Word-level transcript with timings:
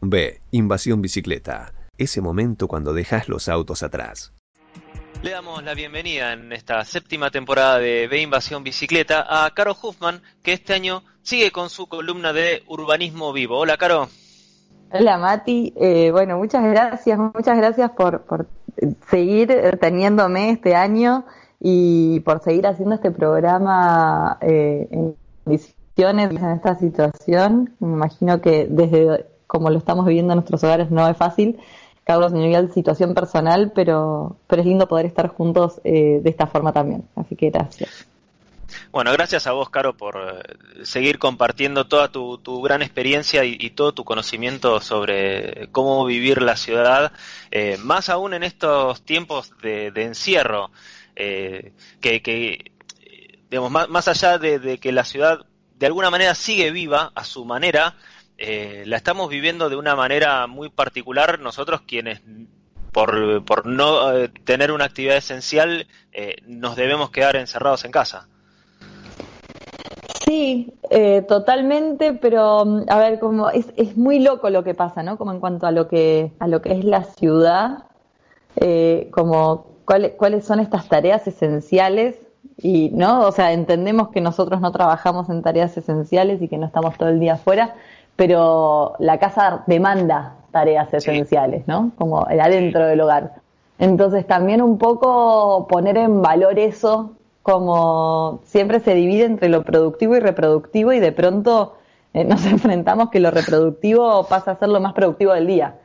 B. 0.00 0.40
Invasión 0.52 1.02
bicicleta. 1.02 1.72
Ese 1.96 2.20
momento 2.20 2.68
cuando 2.68 2.92
dejas 2.92 3.28
los 3.28 3.48
autos 3.48 3.82
atrás. 3.82 4.32
Le 5.22 5.32
damos 5.32 5.64
la 5.64 5.74
bienvenida 5.74 6.32
en 6.32 6.52
esta 6.52 6.84
séptima 6.84 7.30
temporada 7.30 7.78
de 7.80 8.06
B 8.06 8.20
Invasión 8.20 8.62
Bicicleta 8.62 9.26
a 9.28 9.50
Caro 9.52 9.76
Huffman, 9.82 10.22
que 10.44 10.52
este 10.52 10.74
año 10.74 11.02
sigue 11.22 11.50
con 11.50 11.70
su 11.70 11.88
columna 11.88 12.32
de 12.32 12.62
Urbanismo 12.68 13.32
Vivo. 13.32 13.58
Hola, 13.58 13.76
Caro. 13.76 14.08
Hola, 14.92 15.18
Mati. 15.18 15.74
Eh, 15.76 16.10
bueno, 16.12 16.38
muchas 16.38 16.62
gracias, 16.64 17.18
muchas 17.18 17.56
gracias 17.56 17.90
por, 17.90 18.22
por 18.22 18.46
seguir 19.10 19.52
teniéndome 19.80 20.50
este 20.50 20.76
año 20.76 21.26
y 21.58 22.20
por 22.20 22.40
seguir 22.40 22.68
haciendo 22.68 22.94
este 22.94 23.10
programa 23.10 24.38
eh, 24.40 24.86
en 24.92 25.16
condiciones 25.42 26.30
en 26.30 26.50
esta 26.50 26.78
situación. 26.78 27.74
Me 27.80 27.88
imagino 27.88 28.40
que 28.40 28.68
desde 28.70 29.26
como 29.48 29.70
lo 29.70 29.78
estamos 29.78 30.06
viviendo 30.06 30.32
en 30.32 30.36
nuestros 30.36 30.62
hogares 30.62 30.92
no 30.92 31.08
es 31.08 31.16
fácil 31.16 31.58
cada 32.08 32.28
uno 32.28 32.38
nivel 32.38 32.72
situación 32.72 33.12
personal, 33.12 33.70
pero, 33.74 34.38
pero 34.46 34.62
es 34.62 34.66
lindo 34.66 34.88
poder 34.88 35.04
estar 35.04 35.28
juntos 35.28 35.78
eh, 35.84 36.20
de 36.22 36.30
esta 36.30 36.46
forma 36.46 36.72
también. 36.72 37.06
Así 37.14 37.36
que 37.36 37.50
gracias. 37.50 38.06
Bueno, 38.90 39.12
gracias 39.12 39.46
a 39.46 39.52
vos, 39.52 39.68
Caro, 39.68 39.94
por 39.94 40.16
eh, 40.16 40.84
seguir 40.86 41.18
compartiendo 41.18 41.86
toda 41.86 42.08
tu, 42.08 42.62
gran 42.62 42.80
experiencia 42.80 43.44
y, 43.44 43.68
todo 43.70 43.92
tu 43.92 44.04
conocimiento 44.04 44.80
sobre 44.80 45.68
cómo 45.70 46.06
vivir 46.06 46.40
la 46.40 46.56
ciudad, 46.56 47.12
eh, 47.50 47.76
más 47.76 48.08
aún 48.08 48.32
en 48.32 48.42
estos 48.42 49.02
tiempos 49.02 49.52
de, 49.60 49.88
encierro, 49.94 50.70
que, 51.14 52.72
digamos, 53.50 53.70
más, 53.70 54.08
allá 54.08 54.38
de, 54.38 54.78
que 54.78 54.92
la 54.92 55.04
ciudad 55.04 55.44
de 55.78 55.86
alguna 55.86 56.08
manera 56.08 56.34
sigue 56.34 56.70
viva 56.70 57.12
a 57.14 57.24
su 57.24 57.44
manera, 57.44 57.96
eh, 58.40 58.84
la 58.86 58.96
estamos 58.96 59.28
viviendo 59.28 59.68
de 59.68 59.74
una 59.74 59.96
manera 59.96 60.46
muy 60.46 60.68
particular 60.68 61.40
nosotros 61.40 61.80
quienes 61.80 62.22
por, 62.92 63.44
por 63.44 63.66
no 63.66 64.16
eh, 64.16 64.28
tener 64.28 64.70
una 64.70 64.84
actividad 64.84 65.16
esencial 65.16 65.88
eh, 66.12 66.36
nos 66.46 66.76
debemos 66.76 67.10
quedar 67.10 67.34
encerrados 67.34 67.84
en 67.84 67.90
casa. 67.90 68.28
Sí, 70.24 70.72
totalmente, 71.26 72.12
pero 72.12 72.64
mm, 72.64 72.84
a 72.88 72.98
ver, 72.98 73.18
como 73.18 73.50
es, 73.50 73.72
es 73.76 73.96
muy 73.96 74.20
loco 74.20 74.50
lo 74.50 74.62
que 74.62 74.74
pasa, 74.74 75.02
¿no? 75.02 75.18
Como 75.18 75.32
en 75.32 75.40
cuanto 75.40 75.66
a 75.66 75.72
lo 75.72 75.88
que 75.88 76.32
a 76.38 76.46
lo 76.46 76.62
que 76.62 76.72
es 76.72 76.84
la 76.84 77.02
ciudad, 77.02 77.84
como 79.10 79.78
cuáles 79.84 80.12
cuáles 80.12 80.44
son 80.44 80.60
estas 80.60 80.88
tareas 80.88 81.26
esenciales 81.26 82.16
y 82.60 82.90
no, 82.90 83.20
o 83.20 83.32
sea, 83.32 83.52
entendemos 83.52 84.08
que 84.08 84.20
nosotros 84.20 84.60
no 84.60 84.72
trabajamos 84.72 85.28
en 85.30 85.42
tareas 85.42 85.76
esenciales 85.76 86.42
y 86.42 86.48
que 86.48 86.58
no 86.58 86.66
estamos 86.66 86.96
todo 86.98 87.08
el 87.08 87.20
día 87.20 87.34
afuera, 87.34 87.74
pero 88.18 88.96
la 88.98 89.18
casa 89.18 89.62
demanda 89.68 90.34
tareas 90.50 90.92
esenciales, 90.92 91.68
¿no? 91.68 91.92
Como 91.96 92.26
el 92.26 92.40
adentro 92.40 92.84
del 92.84 93.00
hogar. 93.00 93.34
Entonces 93.78 94.26
también 94.26 94.60
un 94.60 94.76
poco 94.76 95.68
poner 95.68 95.96
en 95.96 96.20
valor 96.20 96.58
eso, 96.58 97.12
como 97.42 98.40
siempre 98.42 98.80
se 98.80 98.94
divide 98.94 99.24
entre 99.24 99.48
lo 99.48 99.62
productivo 99.62 100.16
y 100.16 100.18
reproductivo 100.18 100.92
y 100.92 100.98
de 100.98 101.12
pronto 101.12 101.76
eh, 102.12 102.24
nos 102.24 102.44
enfrentamos 102.46 103.10
que 103.10 103.20
lo 103.20 103.30
reproductivo 103.30 104.26
pasa 104.26 104.50
a 104.50 104.58
ser 104.58 104.70
lo 104.70 104.80
más 104.80 104.94
productivo 104.94 105.32
del 105.32 105.46
día, 105.46 105.76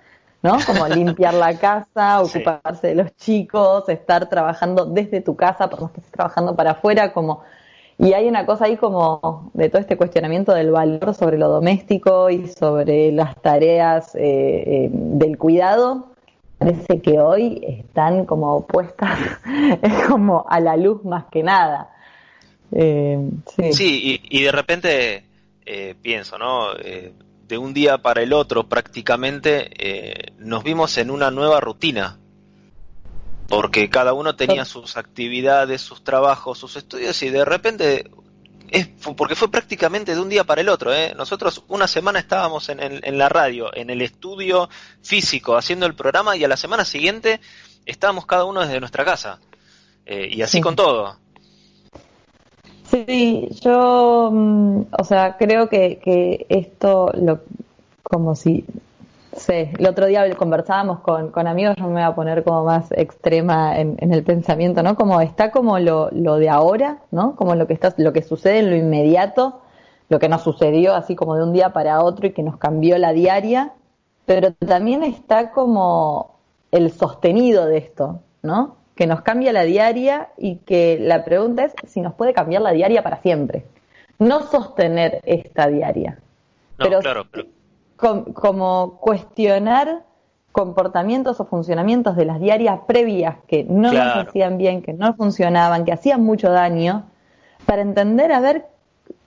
¿no? 0.42 0.58
Como 0.66 0.88
limpiar 0.88 1.36
la 1.36 1.60
casa, 1.60 2.20
ocuparse 2.24 2.88
de 2.88 2.96
los 2.96 3.16
chicos, 3.16 3.88
estar 3.90 4.28
trabajando 4.28 4.86
desde 4.88 5.22
tu 5.22 5.36
casa, 5.36 5.70
por 5.70 5.84
más 5.84 5.92
que 5.92 6.00
estés 6.00 6.14
trabajando 6.14 6.56
para 6.56 6.72
afuera, 6.72 7.14
como 7.14 7.44
y 7.98 8.14
hay 8.14 8.28
una 8.28 8.46
cosa 8.46 8.66
ahí 8.66 8.78
como 8.78 9.52
de 9.54 9.70
todo 9.70 9.82
este 9.82 9.98
cuestionamiento 9.98 10.54
del 10.54 10.72
valor 10.72 11.14
sobre 11.14 11.38
lo 11.38 11.50
doméstico 11.50 12.30
y 12.30 12.48
sobre 12.48 13.12
las 13.12 13.40
tareas 13.42 14.16
eh, 14.16 14.22
eh, 14.22 14.90
del 14.92 15.38
cuidado. 15.38 16.12
Parece 16.58 17.02
que 17.02 17.20
hoy 17.20 17.62
están 17.66 18.26
como 18.26 18.66
puestas 18.66 19.20
como 20.08 20.46
a 20.50 20.60
la 20.60 20.76
luz 20.76 21.04
más 21.04 21.26
que 21.26 21.44
nada. 21.44 21.90
Eh, 22.72 23.20
sí, 23.72 24.22
y, 24.30 24.44
de 24.44 24.52
repente 24.52 25.26
pienso, 26.02 26.38
¿no? 26.38 26.74
de 26.74 27.58
un 27.58 27.74
día 27.74 28.00
para 28.00 28.24
el 28.24 28.34
otro 28.34 28.68
prácticamente 28.68 30.34
nos 30.40 30.64
vimos 30.64 30.98
en 30.98 31.12
una 31.12 31.30
nueva 31.30 31.60
rutina 31.60 32.18
porque 33.48 33.90
cada 33.90 34.14
uno 34.14 34.36
tenía 34.36 34.66
sus 34.66 34.98
actividades, 34.98 35.82
sus 35.82 36.04
trabajos, 36.04 36.58
sus 36.58 36.76
estudios 36.76 37.22
y 37.24 37.30
de 37.30 37.46
repente 37.46 38.10
es 38.70 38.88
porque 39.16 39.36
fue 39.36 39.52
prácticamente 39.52 40.16
de 40.16 40.22
un 40.22 40.30
día 40.30 40.44
para 40.44 40.62
el 40.62 40.70
otro. 40.70 40.94
¿eh? 40.94 41.14
Nosotros 41.16 41.64
una 41.68 41.88
semana 41.88 42.20
estábamos 42.20 42.70
en, 42.70 42.80
en, 42.82 43.18
la 43.18 43.30
radio, 43.30 43.76
en 43.76 43.90
el 43.92 44.02
estudio 44.02 44.68
físico, 45.02 45.56
haciendo 45.56 45.86
el 45.86 45.94
programa 45.94 46.36
y 46.36 46.44
a 46.44 46.48
la 46.48 46.58
semana 46.58 46.84
siguiente 46.84 47.40
estábamos 47.86 48.26
cada 48.26 48.46
uno 48.46 48.62
desde 48.62 48.80
nuestra 48.80 49.06
casa. 49.06 49.40
Eh, 50.06 50.30
y 50.32 50.42
así 50.42 50.60
con 50.60 50.76
todo. 50.76 51.18
Sí, 52.90 53.48
yo, 53.62 54.30
mm, 54.32 54.82
o 54.92 55.04
sea, 55.04 55.38
creo 55.38 55.70
que, 55.70 56.00
que 56.04 56.46
esto, 56.50 57.12
lo, 57.16 57.42
como 58.02 58.36
si 58.36 58.66
Sí, 59.36 59.70
el 59.78 59.88
otro 59.88 60.06
día 60.06 60.30
conversábamos 60.36 61.00
con, 61.00 61.32
con 61.32 61.48
amigos, 61.48 61.76
yo 61.78 61.86
me 61.86 61.94
voy 61.94 62.02
a 62.04 62.16
poner 62.16 62.44
como 62.44 62.64
más 62.66 62.92
extrema 62.92 63.80
en, 63.80 63.98
el 64.00 64.24
pensamiento, 64.24 64.84
¿no? 64.84 64.96
Como 64.96 65.22
está 65.22 65.52
como 65.52 65.80
lo, 65.80 66.10
lo, 66.12 66.38
de 66.38 66.50
ahora, 66.50 67.00
¿no? 67.12 67.36
Como 67.36 67.56
lo 67.56 67.66
que 67.66 67.74
está, 67.74 67.94
lo 67.98 68.14
que 68.14 68.22
sucede 68.22 68.60
en 68.60 68.70
lo 68.70 68.76
inmediato, 68.76 69.62
lo 70.10 70.20
que 70.20 70.30
nos 70.30 70.44
sucedió 70.44 70.94
así 70.94 71.16
como 71.16 71.36
de 71.36 71.44
un 71.44 71.54
día 71.54 71.74
para 71.74 72.04
otro 72.04 72.28
y 72.28 72.32
que 72.32 72.44
nos 72.44 72.58
cambió 72.58 72.98
la 72.98 73.14
diaria, 73.14 73.74
pero 74.26 74.54
también 74.54 75.04
está 75.04 75.52
como 75.52 76.36
el 76.72 76.92
sostenido 76.92 77.66
de 77.66 77.78
esto, 77.78 78.20
¿no? 78.44 78.76
Que 78.96 79.08
nos 79.08 79.22
cambia 79.22 79.52
la 79.52 79.64
diaria 79.64 80.30
y 80.38 80.58
que 80.58 81.00
la 81.00 81.26
pregunta 81.26 81.66
es 81.66 81.74
si 81.88 82.02
nos 82.02 82.14
puede 82.14 82.34
cambiar 82.34 82.62
la 82.62 82.72
diaria 82.72 83.02
para 83.04 83.22
siempre. 83.22 83.66
No 84.20 84.44
sostener 84.44 85.22
esta 85.24 85.68
diaria. 85.68 86.20
pero, 86.78 87.00
claro, 87.00 87.26
pero 87.32 87.46
como 88.34 88.98
cuestionar 89.00 90.04
comportamientos 90.52 91.40
o 91.40 91.46
funcionamientos 91.46 92.16
de 92.16 92.26
las 92.26 92.40
diarias 92.40 92.82
previas 92.88 93.38
que 93.48 93.64
no 93.64 93.92
nos 93.92 94.28
hacían 94.28 94.58
bien, 94.58 94.82
que 94.82 94.94
no 94.94 95.14
funcionaban, 95.16 95.84
que 95.84 95.92
hacían 95.92 96.24
mucho 96.24 96.52
daño, 96.52 97.06
para 97.66 97.82
entender 97.82 98.32
a 98.32 98.40
ver 98.40 98.68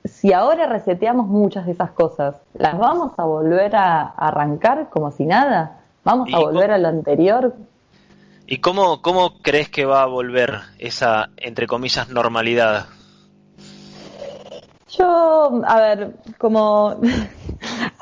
si 0.05 0.33
ahora 0.33 0.67
reseteamos 0.67 1.27
muchas 1.27 1.67
de 1.67 1.73
esas 1.73 1.91
cosas, 1.91 2.37
¿las 2.55 2.79
vamos 2.79 3.13
a 3.17 3.25
volver 3.25 3.75
a 3.75 4.03
arrancar 4.03 4.89
como 4.89 5.11
si 5.11 5.27
nada? 5.27 5.81
¿Vamos 6.05 6.29
a 6.33 6.39
volver 6.39 6.71
a 6.71 6.79
lo 6.79 6.89
anterior? 6.89 7.55
¿Y 8.47 8.59
cómo, 8.59 9.03
cómo 9.03 9.39
crees 9.43 9.69
que 9.69 9.85
va 9.85 10.03
a 10.03 10.07
volver 10.07 10.61
esa, 10.79 11.31
entre 11.37 11.67
comillas, 11.67 12.09
normalidad? 12.09 12.87
Yo, 14.97 15.61
a 15.67 15.81
ver, 15.81 16.15
como 16.39 17.01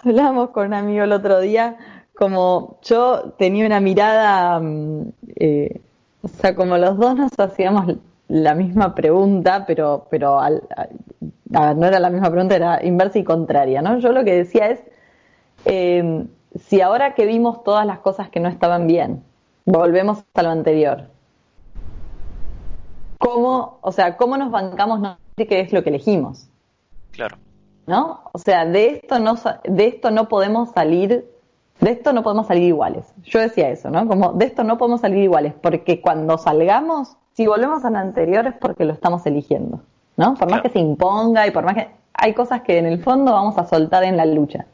Hablamos 0.04 0.50
con 0.50 0.66
un 0.66 0.74
amigo 0.74 1.04
el 1.04 1.12
otro 1.12 1.40
día, 1.40 1.78
como 2.14 2.78
yo 2.82 3.32
tenía 3.38 3.64
una 3.64 3.80
mirada, 3.80 4.60
mm, 4.60 5.12
eh, 5.36 5.80
o 6.22 6.28
sea, 6.28 6.54
como 6.54 6.76
los 6.76 6.98
dos 6.98 7.16
nos 7.16 7.32
hacíamos 7.38 7.96
la 8.28 8.54
misma 8.54 8.94
pregunta, 8.94 9.64
pero, 9.66 10.06
pero 10.10 10.40
al, 10.40 10.62
no 11.50 11.86
era 11.86 12.00
la 12.00 12.10
misma 12.10 12.30
pregunta, 12.30 12.56
era 12.56 12.84
inversa 12.84 13.18
y 13.18 13.24
contraria, 13.24 13.80
¿no? 13.80 13.98
Yo 13.98 14.12
lo 14.12 14.24
que 14.24 14.34
decía 14.34 14.68
es, 14.68 14.80
em, 15.64 16.28
si 16.54 16.80
ahora 16.82 17.14
que 17.14 17.24
vimos 17.26 17.64
todas 17.64 17.86
las 17.86 18.00
cosas 18.00 18.28
que 18.28 18.40
no 18.40 18.48
estaban 18.48 18.86
bien, 18.86 19.22
volvemos 19.64 20.24
a 20.34 20.42
lo 20.42 20.50
anterior, 20.50 21.08
¿cómo, 23.18 23.78
o 23.80 23.92
sea, 23.92 24.16
cómo 24.16 24.36
nos 24.36 24.50
bancamos 24.50 25.00
no 25.00 25.16
qué 25.36 25.60
es 25.60 25.72
lo 25.72 25.82
que 25.82 25.90
elegimos? 25.90 26.48
Claro. 27.10 27.36
¿No? 27.86 28.22
O 28.32 28.38
sea, 28.38 28.64
de 28.64 28.86
esto 29.02 29.18
no, 29.18 29.34
de 29.64 29.86
esto 29.86 30.10
no 30.10 30.28
podemos 30.28 30.70
salir, 30.70 31.30
de 31.80 31.90
esto 31.90 32.12
no 32.12 32.22
podemos 32.22 32.46
salir 32.46 32.64
iguales. 32.64 33.12
Yo 33.22 33.40
decía 33.40 33.68
eso, 33.70 33.90
¿no? 33.90 34.06
Como 34.06 34.32
de 34.32 34.46
esto 34.46 34.64
no 34.64 34.78
podemos 34.78 35.00
salir 35.00 35.22
iguales, 35.22 35.54
porque 35.60 36.00
cuando 36.00 36.38
salgamos, 36.38 37.16
si 37.32 37.46
volvemos 37.46 37.84
a 37.84 37.90
lo 37.90 37.98
anterior 37.98 38.46
es 38.46 38.54
porque 38.54 38.84
lo 38.84 38.92
estamos 38.92 39.26
eligiendo, 39.26 39.80
¿no? 40.16 40.34
Por 40.34 40.50
más 40.50 40.62
que 40.62 40.70
se 40.70 40.78
imponga 40.78 41.46
y 41.46 41.50
por 41.50 41.64
más 41.64 41.74
que 41.74 41.90
hay 42.14 42.32
cosas 42.32 42.62
que 42.62 42.78
en 42.78 42.86
el 42.86 43.02
fondo 43.02 43.32
vamos 43.32 43.58
a 43.58 43.66
soltar 43.66 44.04
en 44.04 44.16
la 44.16 44.24
lucha. 44.24 44.66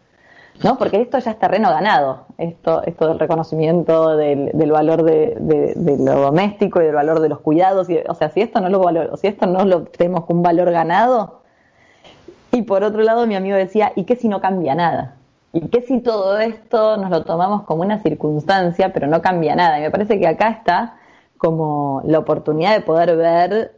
¿no? 0.63 0.77
Porque 0.77 1.01
esto 1.01 1.19
ya 1.19 1.31
es 1.31 1.39
terreno 1.39 1.71
ganado, 1.71 2.27
esto, 2.37 2.83
esto 2.85 3.09
del 3.09 3.19
reconocimiento 3.19 4.17
del, 4.17 4.51
del 4.53 4.71
valor 4.71 5.03
de, 5.05 5.37
de, 5.39 5.97
lo 5.99 6.21
doméstico 6.21 6.83
y 6.83 6.85
del 6.85 6.95
valor 6.95 7.21
de 7.21 7.29
los 7.29 7.41
cuidados, 7.41 7.89
y, 7.89 7.99
o 8.07 8.15
sea, 8.15 8.29
si 8.31 8.43
esto 8.43 8.61
no 8.61 8.69
lo 8.69 8.81
valor, 8.81 9.17
si 9.17 9.27
esto 9.27 9.47
no 9.47 9.65
lo 9.65 9.85
tenemos 9.85 10.27
con 10.27 10.39
un 10.39 10.43
valor 10.43 10.71
ganado, 10.71 11.40
y 12.53 12.63
por 12.63 12.83
otro 12.85 13.03
lado, 13.03 13.27
mi 13.27 13.37
amigo 13.37 13.57
decía, 13.57 13.93
¿y 13.97 14.05
qué 14.05 14.17
si 14.17 14.29
no 14.29 14.41
cambia 14.41 14.75
nada? 14.75 15.17
¿Y 15.53 15.69
qué 15.69 15.83
si 15.83 16.01
todo 16.01 16.39
esto 16.39 16.97
nos 16.97 17.11
lo 17.11 17.25
tomamos 17.25 17.63
como 17.63 17.83
una 17.83 18.01
circunstancia, 18.03 18.93
pero 18.93 19.07
no 19.07 19.21
cambia 19.21 19.57
nada? 19.57 19.79
Y 19.79 19.83
me 19.83 19.91
parece 19.91 20.19
que 20.19 20.27
acá 20.27 20.51
está 20.51 20.97
como 21.41 22.03
la 22.05 22.19
oportunidad 22.19 22.75
de 22.75 22.83
poder 22.83 23.17
ver 23.17 23.73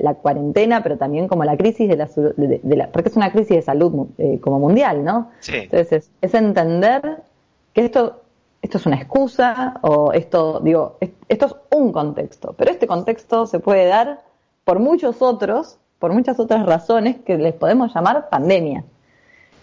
la, 0.00 0.14
cuarentena, 0.14 0.82
pero 0.82 0.98
también 0.98 1.28
como 1.28 1.44
la 1.44 1.56
crisis 1.56 1.88
de 1.88 1.96
la, 1.96 2.06
de, 2.06 2.88
porque 2.92 3.08
es 3.08 3.16
una 3.16 3.30
crisis 3.30 3.54
de 3.54 3.62
salud 3.62 4.08
eh, 4.18 4.40
como 4.40 4.58
mundial, 4.58 5.04
¿no? 5.04 5.30
Sí. 5.38 5.54
Entonces 5.54 6.10
es, 6.20 6.34
entender 6.34 7.22
que 7.72 7.84
esto, 7.84 8.22
esto 8.62 8.78
es 8.78 8.86
una 8.86 8.96
excusa 8.96 9.78
o 9.82 10.12
esto, 10.12 10.58
digo, 10.58 10.98
esto 11.28 11.46
es 11.46 11.54
un 11.70 11.92
contexto, 11.92 12.56
pero 12.58 12.72
este 12.72 12.88
contexto 12.88 13.46
se 13.46 13.60
puede 13.60 13.86
dar 13.86 14.22
por 14.64 14.80
muchos 14.80 15.22
otros, 15.22 15.78
por 15.98 16.12
muchas 16.12 16.38
otras 16.38 16.64
razones 16.66 17.16
que 17.24 17.36
les 17.38 17.54
podemos 17.54 17.94
llamar 17.94 18.28
pandemia. 18.28 18.84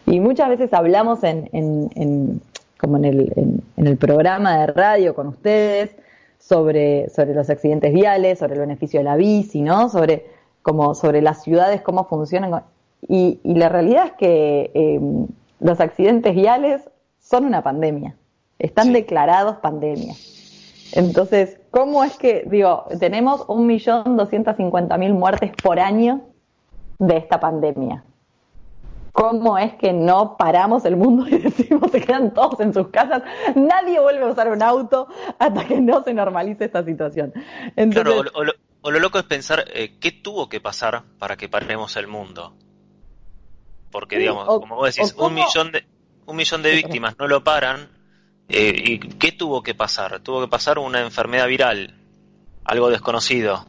Y 0.05 0.19
muchas 0.19 0.49
veces 0.49 0.73
hablamos 0.73 1.23
en, 1.23 1.49
en, 1.53 2.41
como 2.79 2.97
en 2.97 3.05
el, 3.05 3.33
en, 3.77 3.87
el 3.87 3.97
programa 3.97 4.59
de 4.59 4.67
radio 4.67 5.15
con 5.15 5.27
ustedes 5.27 5.95
sobre, 6.39 7.09
sobre 7.09 7.33
los 7.33 7.49
accidentes 7.49 7.93
viales, 7.93 8.39
sobre 8.39 8.53
el 8.53 8.59
beneficio 8.59 8.99
de 8.99 9.05
la 9.05 9.15
bici, 9.15 9.61
¿no? 9.61 9.89
Sobre, 9.89 10.27
como, 10.61 10.93
sobre 10.93 11.21
las 11.21 11.43
ciudades, 11.43 11.81
cómo 11.81 12.05
funcionan. 12.05 12.63
Y, 13.07 13.39
y 13.43 13.55
la 13.55 13.69
realidad 13.69 14.07
es 14.07 14.13
que 14.13 14.71
eh, 14.73 14.99
los 15.59 15.79
accidentes 15.79 16.35
viales 16.35 16.89
son 17.19 17.45
una 17.45 17.63
pandemia. 17.63 18.15
Están 18.59 18.93
declarados 18.93 19.57
pandemia. 19.57 20.13
Entonces, 20.93 21.57
¿cómo 21.75 22.05
es 22.05 22.17
que, 22.17 22.43
digo, 22.47 22.85
tenemos 23.01 23.41
1.250.000 23.47 25.13
muertes 25.13 25.51
por 25.61 25.77
año 25.77 26.21
de 26.99 27.17
esta 27.17 27.41
pandemia? 27.41 28.05
¿Cómo 29.11 29.57
es 29.57 29.73
que 29.73 29.91
no 29.91 30.37
paramos 30.37 30.85
el 30.85 30.95
mundo 30.95 31.27
y 31.27 31.37
decimos 31.37 31.91
se 31.91 31.99
quedan 31.99 32.33
todos 32.33 32.61
en 32.61 32.73
sus 32.73 32.87
casas? 32.87 33.23
Nadie 33.55 33.99
vuelve 33.99 34.23
a 34.23 34.27
usar 34.27 34.49
un 34.49 34.63
auto 34.63 35.09
hasta 35.37 35.65
que 35.65 35.81
no 35.81 36.01
se 36.01 36.13
normalice 36.13 36.63
esta 36.63 36.81
situación. 36.85 37.33
claro, 37.91 38.23
o, 38.33 38.43
lo, 38.91 38.99
loco 38.99 39.19
es 39.19 39.25
pensar 39.25 39.65
eh, 39.73 39.97
qué 39.99 40.13
tuvo 40.13 40.47
que 40.47 40.61
pasar 40.61 41.03
para 41.19 41.35
que 41.35 41.49
paremos 41.49 41.97
el 41.97 42.07
mundo. 42.07 42.53
Porque, 43.91 44.17
digamos, 44.17 44.45
como 44.45 44.77
vos 44.77 44.95
decís, 44.95 45.13
un 45.17 45.33
millón 45.33 45.73
de, 45.73 45.85
un 46.25 46.37
millón 46.37 46.61
de 46.61 46.71
víctimas 46.71 47.17
no 47.19 47.27
lo 47.27 47.43
paran. 47.43 47.89
Eh, 48.49 48.73
¿Y 48.85 48.99
qué 48.99 49.31
tuvo 49.31 49.63
que 49.63 49.73
pasar? 49.73 50.19
Tuvo 50.19 50.41
que 50.41 50.47
pasar 50.47 50.79
una 50.79 51.01
enfermedad 51.01 51.47
viral, 51.47 51.95
algo 52.63 52.89
desconocido. 52.89 53.65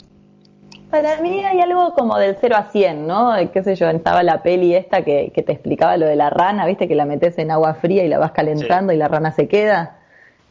Para 0.90 1.20
mí 1.20 1.44
hay 1.44 1.61
algo 1.61 1.94
como 1.94 2.17
del 2.19 2.37
0 2.40 2.56
a 2.56 2.70
100, 2.70 3.06
¿no? 3.06 3.32
Qué 3.52 3.62
sé 3.62 3.75
yo, 3.75 3.88
estaba 3.88 4.23
la 4.23 4.43
peli 4.43 4.75
esta 4.75 5.02
que, 5.02 5.32
te 5.34 5.52
explicaba 5.52 5.96
lo 5.96 6.06
de 6.06 6.14
la 6.14 6.31
rana, 6.31 6.64
¿viste? 6.67 6.87
Que 6.87 6.94
la 6.94 7.06
metes 7.06 7.38
en 7.38 7.50
agua 7.50 7.75
fría 7.75 8.05
y 8.05 8.08
la 8.08 8.19
vas 8.19 8.32
calentando 8.32 8.93
y 8.93 8.96
la 8.96 9.08
rana 9.08 9.32
se 9.32 9.49
queda. 9.49 9.99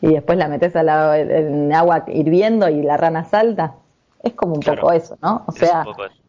Y 0.02 0.08
después 0.08 0.38
la 0.38 0.50
metes 0.50 0.76
en 0.76 1.74
agua 1.74 2.04
hirviendo 2.08 2.68
y 2.68 2.82
la 2.82 2.98
rana 2.98 3.24
salta. 3.24 3.76
Es 4.22 4.34
como 4.34 4.56
un 4.56 4.60
poco 4.60 4.92
eso, 4.92 5.18
¿no? 5.22 5.46
O 5.48 5.52
sea, 5.52 5.86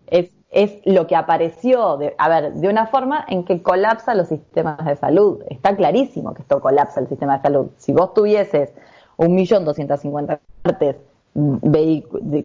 es, 0.06 0.30
es, 0.56 0.78
lo 0.86 1.06
que 1.06 1.14
apareció, 1.14 1.98
de, 1.98 2.14
a 2.16 2.28
ver, 2.30 2.54
de 2.54 2.68
una 2.68 2.86
forma 2.86 3.24
en 3.28 3.44
que 3.44 3.62
colapsa 3.62 4.14
los 4.14 4.28
sistemas 4.28 4.82
de 4.86 4.96
salud. 4.96 5.42
Está 5.50 5.76
clarísimo 5.76 6.32
que 6.32 6.42
esto 6.42 6.60
colapsa 6.60 7.00
el 7.00 7.08
sistema 7.08 7.36
de 7.36 7.42
salud. 7.42 7.66
Si 7.76 7.92
vos 7.92 8.14
tuvieses 8.14 8.72
un 9.18 9.34
millón 9.34 9.66
doscientos 9.66 10.00
cincuenta 10.00 10.40
partes 10.62 10.96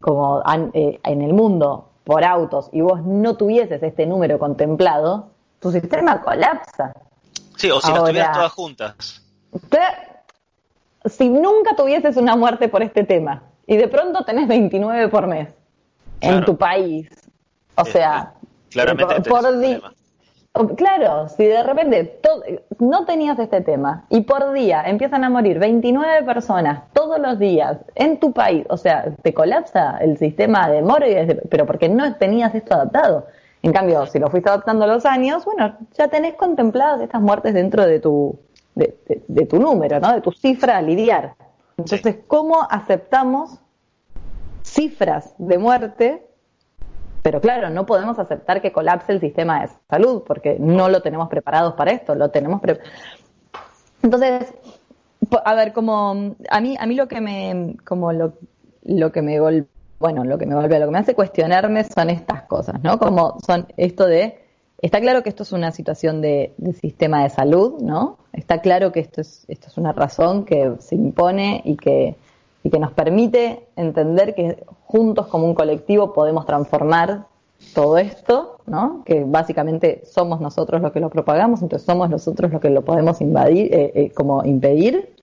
como 0.02 0.44
eh, 0.74 1.00
en 1.04 1.22
el 1.22 1.34
mundo 1.34 1.88
por 2.04 2.26
autos 2.26 2.70
y 2.74 2.82
vos 2.82 3.02
no 3.06 3.38
tuvieses 3.38 3.82
este 3.82 4.06
número 4.06 4.38
contemplado, 4.38 5.30
tu 5.62 5.72
sistema 5.72 6.22
colapsa. 6.22 6.94
Sí, 7.56 7.72
o 7.72 7.80
si 7.80 7.92
las 7.92 8.04
tuvieras 8.04 8.34
todas 8.34 8.52
juntas. 8.52 9.24
si 11.06 11.30
nunca 11.30 11.78
tuvieses 11.78 12.18
una 12.18 12.36
muerte 12.36 12.68
por 12.68 12.84
este 12.84 13.06
tema 13.06 13.44
y 13.66 13.78
de 13.78 13.88
pronto 13.88 14.26
tenés 14.26 14.50
29 14.50 15.08
por 15.08 15.28
mes 15.28 15.48
en 16.20 16.44
tu 16.44 16.58
país, 16.58 17.08
o 17.82 17.86
sea, 17.86 18.34
claramente 18.70 19.22
por, 19.22 19.42
por 19.42 20.76
Claro, 20.76 21.30
si 21.30 21.46
de 21.46 21.64
repente 21.64 22.20
no 22.80 23.06
tenías 23.06 23.40
este 23.40 23.62
tema 23.62 24.06
y 24.10 24.22
por 24.22 24.52
día 24.52 24.84
empiezan 24.86 25.24
a 25.24 25.30
morir 25.30 25.60
29 25.60 26.24
personas 26.24 26.84
todos 26.92 27.20
los 27.20 27.40
días 27.40 27.78
en 27.96 28.20
tu 28.20 28.34
país, 28.34 28.66
o 28.70 28.76
sea, 28.76 29.16
te 29.22 29.34
colapsa 29.34 29.98
el 30.00 30.18
sistema 30.18 30.70
de 30.70 30.82
morgue, 30.82 31.42
pero 31.50 31.66
porque 31.66 31.88
no 31.88 32.16
tenías 32.16 32.54
esto 32.54 32.76
adaptado. 32.76 33.28
En 33.64 33.72
cambio, 33.72 34.06
si 34.08 34.20
lo 34.20 34.30
fuiste 34.30 34.50
adaptando 34.50 34.84
a 34.84 34.88
los 34.88 35.06
años, 35.06 35.46
bueno, 35.46 35.78
ya 35.94 36.10
tenés 36.10 36.34
contempladas 36.34 37.00
estas 37.00 37.22
muertes 37.22 37.54
dentro 37.54 37.86
de 37.86 38.02
tu, 38.02 38.38
de, 38.76 39.46
tu 39.46 39.58
número, 39.58 40.02
¿no? 40.02 40.12
De 40.12 40.20
tu 40.20 40.34
cifra 40.34 40.78
a 40.78 40.82
lidiar. 40.82 41.36
Entonces, 41.78 42.18
¿cómo 42.28 42.68
aceptamos 42.70 43.60
cifras 44.64 45.34
de 45.38 45.58
muerte 45.58 46.28
pero 47.22 47.42
claro, 47.42 47.70
no 47.70 47.86
podemos 47.86 48.18
aceptar 48.20 48.62
que 48.62 48.72
colapse 48.72 49.12
el 49.12 49.20
sistema 49.20 49.62
de 49.62 49.70
salud 49.90 50.24
porque 50.26 50.58
no 50.60 50.90
lo 50.90 51.02
tenemos 51.02 51.30
preparados 51.30 51.74
para 51.74 51.92
esto, 51.92 52.16
lo 52.16 52.30
tenemos 52.30 52.62
Entonces, 54.02 54.54
a 55.44 55.54
ver, 55.54 55.74
como 55.74 56.36
a 56.50 56.62
mí 56.62 56.76
a 56.80 56.86
mí 56.86 56.96
lo 56.96 57.08
que 57.08 57.22
me 57.22 57.76
como 57.86 58.12
lo, 58.12 58.34
lo 58.84 59.12
que 59.12 59.22
me 59.22 59.40
bueno, 60.00 60.24
lo 60.24 60.38
que 60.38 60.48
me 60.48 60.56
vuelve, 60.56 60.80
lo 60.80 60.88
que 60.88 60.92
me 60.92 61.00
hace 61.00 61.14
cuestionarme 61.14 61.84
son 61.84 62.10
estas 62.10 62.44
cosas, 62.44 62.82
¿no? 62.82 62.98
Como 62.98 63.38
son 63.46 63.68
esto 63.78 64.08
de 64.08 64.42
Está 64.82 65.00
claro 65.00 65.22
que 65.22 65.30
esto 65.30 65.44
es 65.44 65.52
una 65.52 65.72
situación 65.72 66.22
de, 66.22 66.54
de, 66.58 66.74
sistema 66.74 67.22
de 67.22 67.30
salud, 67.30 67.80
¿no? 67.82 68.18
Está 68.34 68.62
claro 68.62 68.92
que 68.92 69.00
esto 69.00 69.22
es, 69.22 69.46
esto 69.48 69.68
es 69.68 69.78
una 69.78 69.94
razón 69.94 70.44
que 70.44 70.74
se 70.80 70.96
impone 70.96 71.62
y 71.64 71.78
que, 71.78 72.16
y 72.64 72.70
que 72.70 72.80
nos 72.80 72.92
permite 72.92 73.68
entender 73.76 74.36
que 74.36 74.64
juntos 74.86 75.28
como 75.28 75.46
un 75.46 75.56
colectivo 75.56 76.14
podemos 76.14 76.46
transformar 76.46 77.26
todo 77.74 77.98
esto, 77.98 78.58
¿no? 78.66 79.04
que 79.06 79.24
básicamente 79.24 80.02
somos 80.06 80.42
nosotros 80.42 80.82
los 80.82 80.92
que 80.92 81.00
lo 81.00 81.10
propagamos, 81.10 81.62
entonces 81.62 81.86
somos 81.86 82.10
nosotros 82.10 82.52
los 82.52 82.62
que 82.62 82.70
lo 82.70 82.84
podemos 82.84 83.22
invadir, 83.22 83.74
eh, 83.74 83.92
eh, 83.96 84.12
como 84.12 84.44
impedir 84.44 85.14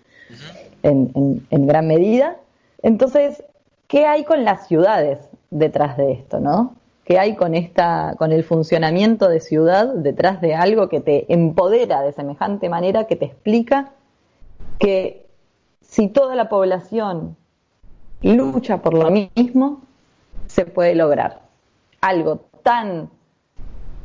en, 0.83 1.45
en, 1.51 1.67
gran 1.67 1.87
medida. 1.87 2.37
Entonces, 2.83 3.43
¿qué 3.87 4.07
hay 4.07 4.25
con 4.25 4.45
las 4.45 4.67
ciudades 4.69 5.19
detrás 5.51 5.97
de 5.97 6.13
esto? 6.13 6.41
¿no? 6.41 6.75
¿Qué 7.05 7.19
hay 7.19 7.35
con, 7.35 7.55
esta, 7.55 8.15
con 8.19 8.33
el 8.33 8.45
funcionamiento 8.45 9.29
de 9.29 9.41
ciudad 9.41 9.95
detrás 9.95 10.41
de 10.41 10.55
algo 10.55 10.89
que 10.89 11.01
te 11.01 11.33
empodera 11.33 12.03
de 12.03 12.13
semejante 12.13 12.69
manera, 12.69 13.07
que 13.07 13.17
te 13.17 13.25
explica 13.25 13.93
que 14.79 15.28
si 15.89 16.09
toda 16.09 16.37
la 16.37 16.49
población 16.49 17.37
lucha 18.23 18.79
por 18.79 18.95
lo 18.95 19.11
mismo, 19.11 19.81
se 20.47 20.65
puede 20.67 20.95
lograr 20.95 21.41
algo 22.01 22.43
tan 22.63 23.11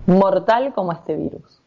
mortal 0.07 0.73
como 0.73 0.93
este 0.93 1.15
virus. 1.15 1.61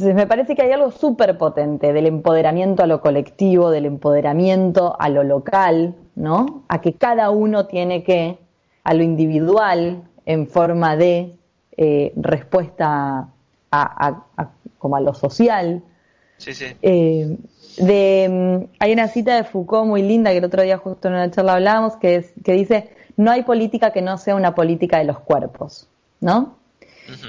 me 0.00 0.26
parece 0.26 0.54
que 0.54 0.62
hay 0.62 0.72
algo 0.72 0.90
súper 0.92 1.36
potente 1.36 1.92
del 1.92 2.06
empoderamiento 2.06 2.82
a 2.82 2.86
lo 2.86 3.00
colectivo, 3.00 3.70
del 3.70 3.86
empoderamiento 3.86 4.96
a 4.98 5.08
lo 5.08 5.24
local, 5.24 5.94
¿no? 6.14 6.62
A 6.68 6.80
que 6.80 6.94
cada 6.94 7.30
uno 7.30 7.66
tiene 7.66 8.04
que, 8.04 8.38
a 8.84 8.94
lo 8.94 9.02
individual, 9.02 10.04
en 10.24 10.46
forma 10.46 10.96
de 10.96 11.36
eh, 11.76 12.12
respuesta 12.16 13.28
a, 13.72 14.24
como 14.78 14.96
a 14.96 15.00
lo 15.00 15.14
social. 15.14 15.82
Sí, 16.38 16.54
sí. 16.54 16.66
Eh, 16.82 17.36
de, 17.80 18.28
mm, 18.28 18.74
hay 18.78 18.92
una 18.92 19.08
cita 19.08 19.36
de 19.36 19.44
Foucault 19.44 19.86
muy 19.86 20.02
linda 20.02 20.30
que 20.30 20.38
el 20.38 20.44
otro 20.44 20.62
día 20.62 20.78
justo 20.78 21.08
en 21.08 21.14
una 21.14 21.30
charla 21.30 21.54
hablábamos 21.54 21.96
que, 21.96 22.16
es, 22.16 22.32
que 22.44 22.52
dice, 22.52 22.90
no 23.16 23.30
hay 23.30 23.42
política 23.42 23.92
que 23.92 24.02
no 24.02 24.16
sea 24.18 24.34
una 24.34 24.54
política 24.54 24.98
de 24.98 25.04
los 25.04 25.18
cuerpos, 25.20 25.88
¿no? 26.20 26.56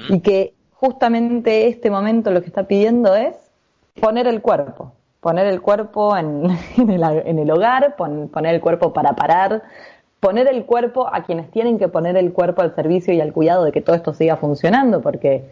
Y 0.08 0.20
que 0.20 0.54
justamente 0.74 1.66
este 1.66 1.90
momento 1.90 2.30
lo 2.30 2.40
que 2.40 2.46
está 2.46 2.64
pidiendo 2.64 3.16
es 3.16 3.34
poner 4.00 4.26
el 4.28 4.40
cuerpo, 4.40 4.92
poner 5.20 5.46
el 5.46 5.60
cuerpo 5.60 6.16
en, 6.16 6.46
el, 6.76 7.50
hogar, 7.50 7.96
poner 7.96 8.54
el 8.54 8.60
cuerpo 8.60 8.92
para 8.92 9.14
parar, 9.14 9.62
poner 10.20 10.46
el 10.46 10.64
cuerpo 10.64 11.08
a 11.12 11.24
quienes 11.24 11.50
tienen 11.50 11.78
que 11.78 11.88
poner 11.88 12.16
el 12.16 12.32
cuerpo 12.32 12.62
al 12.62 12.74
servicio 12.76 13.12
y 13.12 13.20
al 13.20 13.32
cuidado 13.32 13.64
de 13.64 13.72
que 13.72 13.80
todo 13.80 13.96
esto 13.96 14.14
siga 14.14 14.36
funcionando, 14.36 15.00
porque 15.00 15.44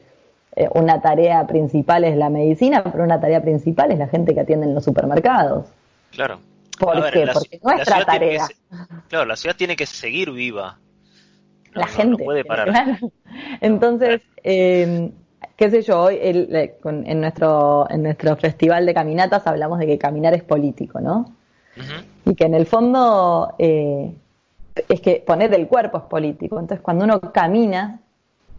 eh, 0.60 0.68
una 0.74 1.00
tarea 1.00 1.46
principal 1.46 2.04
es 2.04 2.18
la 2.18 2.28
medicina, 2.28 2.82
pero 2.84 3.02
una 3.02 3.18
tarea 3.18 3.40
principal 3.40 3.92
es 3.92 3.98
la 3.98 4.08
gente 4.08 4.34
que 4.34 4.40
atiende 4.40 4.66
en 4.66 4.74
los 4.74 4.84
supermercados. 4.84 5.68
Claro. 6.10 6.38
¿Por 6.78 7.10
qué? 7.10 7.26
Porque 7.32 7.58
nuestra 7.62 8.04
tarea. 8.04 8.46
claro, 9.08 9.24
la 9.24 9.36
ciudad 9.36 9.56
tiene 9.56 9.74
que 9.74 9.86
seguir 9.86 10.30
viva. 10.30 10.78
la 11.72 11.86
gente. 11.86 12.22
puede 12.22 12.44
parar. 12.44 12.98
Entonces, 13.62 14.20
eh, 14.44 15.10
qué 15.56 15.70
sé 15.70 15.80
yo, 15.80 16.02
hoy 16.02 16.18
en, 16.20 17.20
nuestro, 17.22 17.86
en 17.88 18.02
nuestro 18.02 18.36
festival 18.36 18.84
de 18.84 18.92
caminatas 18.92 19.46
hablamos 19.46 19.78
de 19.78 19.86
que 19.86 19.96
caminar 19.96 20.34
es 20.34 20.42
político, 20.42 21.00
¿no? 21.00 21.36
Y 22.26 22.34
que 22.34 22.44
en 22.44 22.54
el 22.54 22.66
fondo 22.66 23.54
eh, 23.58 24.12
es 24.90 25.00
que 25.00 25.24
poner 25.26 25.54
el 25.54 25.68
cuerpo 25.68 25.96
es 25.96 26.04
político. 26.04 26.60
Entonces, 26.60 26.82
cuando 26.82 27.06
uno 27.06 27.18
camina, 27.32 28.00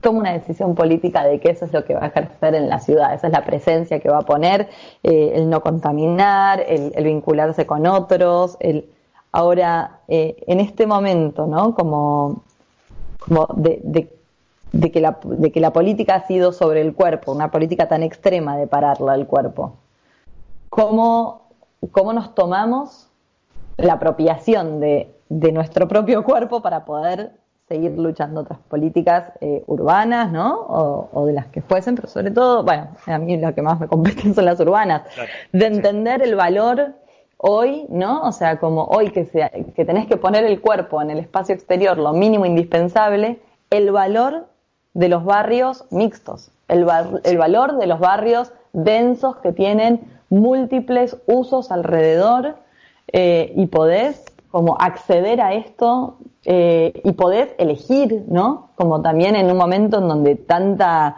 toma 0.02 0.20
una 0.20 0.34
decisión 0.34 0.76
política 0.76 1.24
de 1.24 1.40
que 1.40 1.52
eso 1.52 1.66
es 1.66 1.74
lo 1.74 1.86
que 1.86 1.94
va 1.94 2.04
a 2.04 2.08
ejercer 2.08 2.56
en 2.56 2.68
la 2.68 2.80
ciudad, 2.80 3.14
esa 3.14 3.28
es 3.28 3.34
la 3.34 3.46
presencia 3.46 4.00
que 4.00 4.10
va 4.10 4.20
a 4.20 4.24
poner, 4.24 4.70
eh, 5.04 5.34
el 5.36 5.50
no 5.50 5.62
contaminar, 5.62 6.64
el, 6.68 7.04
vincularse 7.04 7.66
con 7.66 7.86
otros, 7.88 8.58
el 8.60 8.90
ahora 9.32 10.00
eh, 10.08 10.44
en 10.48 10.60
este 10.60 10.86
momento, 10.86 11.48
¿no? 11.48 11.74
Como, 11.74 12.44
como 13.20 13.48
de, 13.56 14.10
que 14.92 15.00
la, 15.00 15.20
de 15.24 15.52
que 15.52 15.62
la 15.62 15.72
política 15.72 16.16
ha 16.16 16.28
sido 16.28 16.52
sobre 16.52 16.82
el 16.82 16.94
cuerpo, 16.94 17.32
una 17.32 17.52
política 17.52 17.88
tan 17.88 18.04
extrema 18.04 18.58
de 18.58 18.68
pararla 18.68 19.14
al 19.14 19.28
cuerpo. 19.28 19.78
cómo, 20.70 21.44
cómo 21.92 22.12
nos 22.12 22.36
tomamos 22.36 23.08
la 23.78 23.94
apropiación 23.94 24.80
de, 24.80 25.16
de 25.30 25.52
nuestro 25.52 25.88
propio 25.88 26.24
cuerpo 26.24 26.62
para 26.62 26.84
poder 26.84 27.41
seguir 27.72 27.98
luchando 27.98 28.42
otras 28.42 28.60
políticas 28.68 29.32
eh, 29.40 29.64
urbanas, 29.68 30.30
¿no? 30.30 30.60
O, 31.14 31.26
de 31.26 31.32
las 31.32 31.48
que 31.48 31.62
fuesen, 31.62 31.96
pero 31.96 32.10
sobre 32.10 32.30
todo, 32.30 32.64
bueno, 32.64 32.90
a 33.06 33.18
mí 33.18 33.38
lo 33.38 33.56
que 33.56 33.62
más 33.62 33.80
me 33.80 33.88
competen 33.88 34.34
son 34.36 34.44
las 34.44 34.60
urbanas, 34.60 35.04
de 35.54 35.66
entender 35.68 36.22
el 36.22 36.36
valor 36.36 36.96
hoy, 37.38 37.86
¿no? 37.88 38.24
O 38.24 38.34
sea, 38.34 38.60
como 38.60 38.84
hoy 38.84 39.12
que, 39.12 39.24
sea, 39.24 39.50
que 39.50 39.86
tenés 39.86 40.06
que 40.08 40.18
poner 40.18 40.44
el 40.44 40.60
cuerpo 40.60 41.02
en 41.02 41.12
el 41.12 41.20
espacio 41.20 41.56
exterior, 41.56 41.98
lo 41.98 42.12
mínimo 42.12 42.46
indispensable, 42.46 43.40
el 43.70 43.90
valor 43.92 44.48
de 44.94 45.08
los 45.08 45.24
barrios 45.24 45.86
mixtos, 45.92 46.52
el, 46.68 46.86
el 47.24 47.38
valor 47.38 47.78
de 47.78 47.88
los 47.88 48.00
barrios 48.00 48.52
densos 48.74 49.38
que 49.38 49.54
tienen 49.54 50.02
múltiples 50.30 51.16
usos 51.26 51.72
alrededor 51.72 52.56
eh, 53.14 53.54
y 53.56 53.68
podés 53.68 54.26
como 54.50 54.76
acceder 54.78 55.40
a 55.40 55.54
esto 55.54 56.18
eh, 56.46 57.02
y 57.04 57.12
podés 57.14 57.50
elegir, 57.58 58.24
¿no? 58.28 58.70
Como 58.76 59.02
también 59.02 59.36
en 59.36 59.52
un 59.52 59.58
momento 59.58 60.00
en 60.00 60.08
donde 60.08 60.36
tanta 60.36 61.18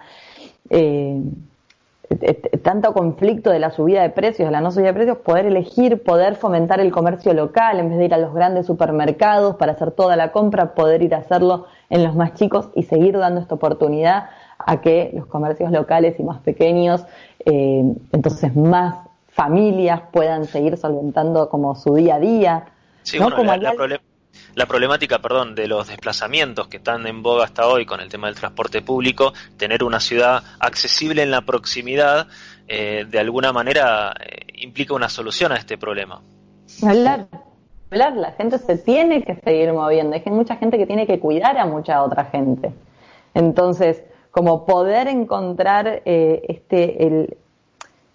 eh, 0.70 1.22
tanto 2.62 2.94
conflicto 2.94 3.50
de 3.50 3.60
la 3.60 3.72
subida 3.72 4.01
de 4.01 4.10
precios, 4.10 4.48
de 4.48 4.51
la 4.51 4.62
no 4.62 4.72
subida 4.72 4.88
de 4.88 4.94
precios, 4.94 5.18
poder 5.18 5.46
elegir, 5.46 6.03
poder 6.03 6.36
fomentar 6.36 6.80
el 6.80 6.92
comercio 6.92 7.34
local 7.34 7.80
en 7.80 7.89
vez 7.89 7.98
de 7.98 8.06
ir 8.06 8.13
a 8.13 8.18
los 8.18 8.34
grandes 8.34 8.65
supermercados 8.65 9.56
para 9.56 9.74
hacer 9.74 9.92
toda 9.92 10.15
la 10.15 10.32
compra, 10.32 10.75
poder 10.75 11.01
ir 11.01 11.15
a 11.15 11.20
hacerlo 11.20 11.65
en 11.89 12.03
los 12.03 12.15
más 12.15 12.34
chicos 12.34 12.70
y 12.75 12.84
seguir 12.84 13.18
dando 13.18 13.42
esta 13.42 13.56
oportunidad 13.56 14.30
a 14.60 14.82
que 14.82 15.12
los 15.13 15.25
comercios 15.25 15.72
locales 15.72 16.20
y 16.20 16.24
más 16.24 16.39
pequeños, 16.42 17.06
eh, 17.46 17.84
entonces 18.12 18.56
más 18.56 18.96
familias 19.30 20.01
puedan 20.12 20.46
seguir 20.46 20.77
solventando 20.77 21.50
como 21.50 21.75
su 21.75 21.96
día 21.96 22.15
a 22.15 22.20
día. 22.20 22.65
Sí, 23.01 23.18
la, 23.18 24.00
problemática, 24.67 25.19
perdón, 25.19 25.55
de 25.55 25.67
los 25.67 25.88
desplazamientos 25.88 26.67
que 26.67 26.77
están 26.77 27.05
en 27.07 27.24
boga 27.24 27.45
hasta 27.45 27.67
hoy 27.67 27.86
con 27.86 28.00
el 28.00 28.10
tema 28.10 28.27
del 28.27 28.36
transporte 28.36 28.81
público, 28.81 29.33
tener 29.57 29.83
una 29.83 30.00
ciudad 30.00 30.43
accesible 30.60 31.24
en 31.24 31.31
la 31.31 31.41
proximidad, 31.41 32.27
eh, 32.67 33.05
de 33.10 33.19
alguna 33.19 33.51
manera 33.51 34.13
eh, 34.19 34.45
implica 34.62 34.93
una 34.93 35.10
solución 35.10 35.51
a 35.51 35.55
este 35.55 35.77
problema. 35.77 36.22
Hablar, 36.81 37.27
hablar, 37.91 38.13
la 38.13 38.31
gente 38.33 38.57
se 38.60 38.77
tiene 38.77 39.24
que 39.24 39.36
seguir 39.36 39.74
moviendo, 39.74 40.15
hay 40.15 40.31
mucha 40.31 40.55
gente 40.55 40.77
que 40.77 40.86
tiene 40.86 41.05
que 41.05 41.19
cuidar 41.19 41.57
a 41.57 41.65
mucha 41.65 42.01
otra 42.03 42.25
gente. 42.25 42.72
Entonces, 43.33 44.03
como 44.31 44.65
poder 44.65 45.07
encontrar 45.07 46.01
eh, 46.05 46.41
este, 46.48 47.05
el, 47.05 47.38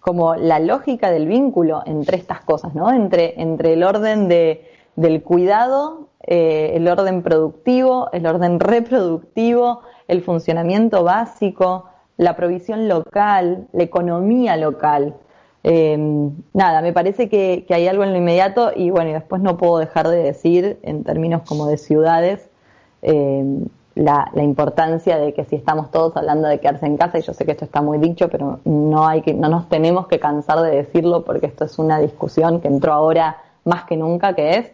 como 0.01 0.35
la 0.35 0.59
lógica 0.59 1.11
del 1.11 1.27
vínculo 1.27 1.83
entre 1.87 2.17
estas 2.17 2.41
cosas, 2.41 2.75
¿no? 2.75 2.91
Entre, 2.91 3.41
entre 3.41 3.75
el 3.75 3.85
orden 3.85 4.29
de, 4.29 4.69
del 4.97 5.23
cuidado, 5.23 6.08
eh, 6.31 6.73
el 6.75 6.87
orden 6.87 7.23
productivo, 7.23 8.11
el 8.13 8.27
orden 8.27 8.61
reproductivo, 8.61 9.81
el 10.09 10.21
funcionamiento 10.21 11.03
básico, 11.03 11.87
la 12.19 12.37
provisión 12.37 12.87
local, 12.87 13.67
la 13.73 13.83
economía 13.83 14.59
local. 14.59 15.15
Em, 15.63 16.33
nada, 16.53 16.83
me 16.83 16.93
parece 16.93 17.31
que, 17.31 17.65
hay 17.71 17.89
algo 17.89 18.05
en 18.05 18.13
lo 18.13 18.19
inmediato 18.19 18.73
y 18.77 18.91
bueno, 18.91 19.09
y 19.09 19.15
después 19.15 19.41
no 19.41 19.57
puedo 19.57 19.79
dejar 19.79 20.09
de 20.09 20.23
decir 20.23 20.79
en 20.83 21.03
términos 21.03 21.45
como 21.49 21.67
de 21.67 21.79
ciudades 21.79 22.51
em, 23.01 23.65
la, 23.95 24.31
la, 24.35 24.43
importancia 24.43 25.17
de 25.17 25.33
que 25.33 25.47
si 25.47 25.57
estamos 25.57 25.91
todos 25.91 26.15
hablando 26.15 26.47
de 26.47 26.61
quedarse 26.61 26.85
en 26.85 26.99
casa, 26.99 27.19
y 27.19 27.23
yo 27.23 27.33
sé 27.33 27.47
que 27.47 27.53
esto 27.53 27.65
está 27.65 27.81
muy 27.81 27.97
dicho, 27.97 28.29
pero 28.29 28.61
no, 28.67 29.09
hay 29.09 29.23
que, 29.23 29.33
no 29.33 29.49
nos 29.49 29.67
tenemos 29.71 30.09
que 30.09 30.21
cansar 30.21 30.61
de 30.61 30.77
decirlo 30.77 31.25
porque 31.25 31.47
esto 31.47 31.65
es 31.65 31.79
una 31.79 31.99
discusión 31.99 32.61
que 32.61 32.69
entró 32.69 32.93
ahora 32.93 33.39
más 33.65 33.85
que 33.85 33.97
nunca, 33.97 34.35
que 34.35 34.59
es 34.59 34.73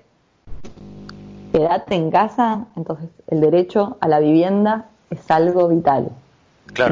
quédate 1.54 1.94
en 1.94 2.10
casa, 2.10 2.66
entonces 2.76 3.08
el 3.28 3.40
derecho 3.40 3.96
a 4.00 4.08
la 4.08 4.18
vivienda 4.18 4.86
es 5.08 5.30
algo 5.30 5.68
vital. 5.68 6.10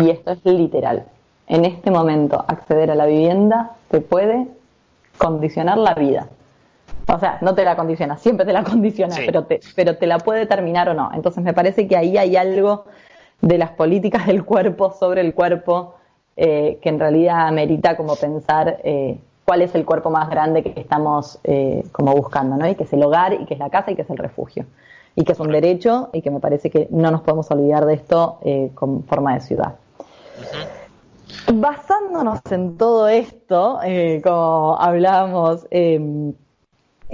Y 0.00 0.11
esto 0.11 0.31
es 0.31 0.45
literal. 0.45 1.07
En 1.49 1.64
este 1.64 1.90
momento, 1.90 2.45
acceder 2.47 2.92
a 2.92 2.95
la 2.95 3.07
vivienda 3.07 3.73
te 3.90 4.00
puede 4.00 4.47
condicionar 5.19 5.78
la 5.78 5.95
vida. 5.95 6.28
O 7.09 7.19
sea, 7.19 7.38
no 7.40 7.57
te 7.57 7.64
la 7.64 7.75
condiciona, 7.75 8.16
siempre 8.16 8.47
te 8.47 8.52
la 8.52 8.62
condiciona, 8.62 9.16
pero, 9.26 9.45
te, 9.47 9.59
pero 9.75 9.97
te 9.97 10.07
la 10.07 10.19
puede 10.19 10.47
terminar 10.47 10.88
o 10.88 10.95
no. 10.95 11.11
Entonces 11.12 11.42
me 11.42 11.52
parece 11.52 11.88
que 11.88 11.97
ahí 11.97 12.16
hay 12.16 12.37
algo 12.37 12.85
de 13.40 13.59
las 13.59 13.71
políticas 13.71 14.28
del 14.28 14.45
cuerpo 14.45 14.92
sobre 14.92 15.23
el 15.23 15.35
cuerpo 15.35 15.97
eh, 16.37 16.78
que 16.81 16.88
en 16.88 17.00
realidad 17.00 17.49
amerita 17.49 17.97
como 17.97 18.14
pensar 18.14 18.78
eh, 18.85 19.19
cuál 19.44 19.62
es 19.62 19.75
el 19.75 19.84
cuerpo 19.84 20.11
más 20.11 20.28
grande 20.30 20.62
que 20.62 20.78
estamos 20.80 21.38
eh, 21.44 21.84
como 21.92 22.14
buscando, 22.14 22.56
¿no? 22.56 22.68
Y 22.68 22.75
que 22.75 22.84
es 22.84 22.92
el 22.92 23.02
hogar, 23.02 23.34
y 23.34 23.44
que 23.44 23.54
es 23.54 23.61
la 23.61 23.70
casa, 23.70 23.90
y 23.90 23.96
que 23.96 24.02
es 24.02 24.11
el 24.11 24.18
refugio. 24.18 24.66
Y 25.14 25.25
que 25.25 25.32
es 25.32 25.40
un 25.40 25.49
derecho, 25.49 26.11
y 26.12 26.22
que 26.22 26.30
me 26.30 26.40
parece 26.40 26.70
que 26.70 26.88
no 26.90 27.11
nos 27.11 27.22
podemos 27.22 27.50
olvidar 27.50 27.84
de 27.84 27.94
esto 27.94 28.38
con 28.75 29.04
forma 29.04 29.34
de 29.34 29.40
ciudad. 29.40 29.75
Basándonos 31.52 32.40
en 32.50 32.78
todo 32.78 33.08
esto, 33.08 33.78
como 34.22 34.76
hablábamos, 34.80 35.66
em, 35.70 36.32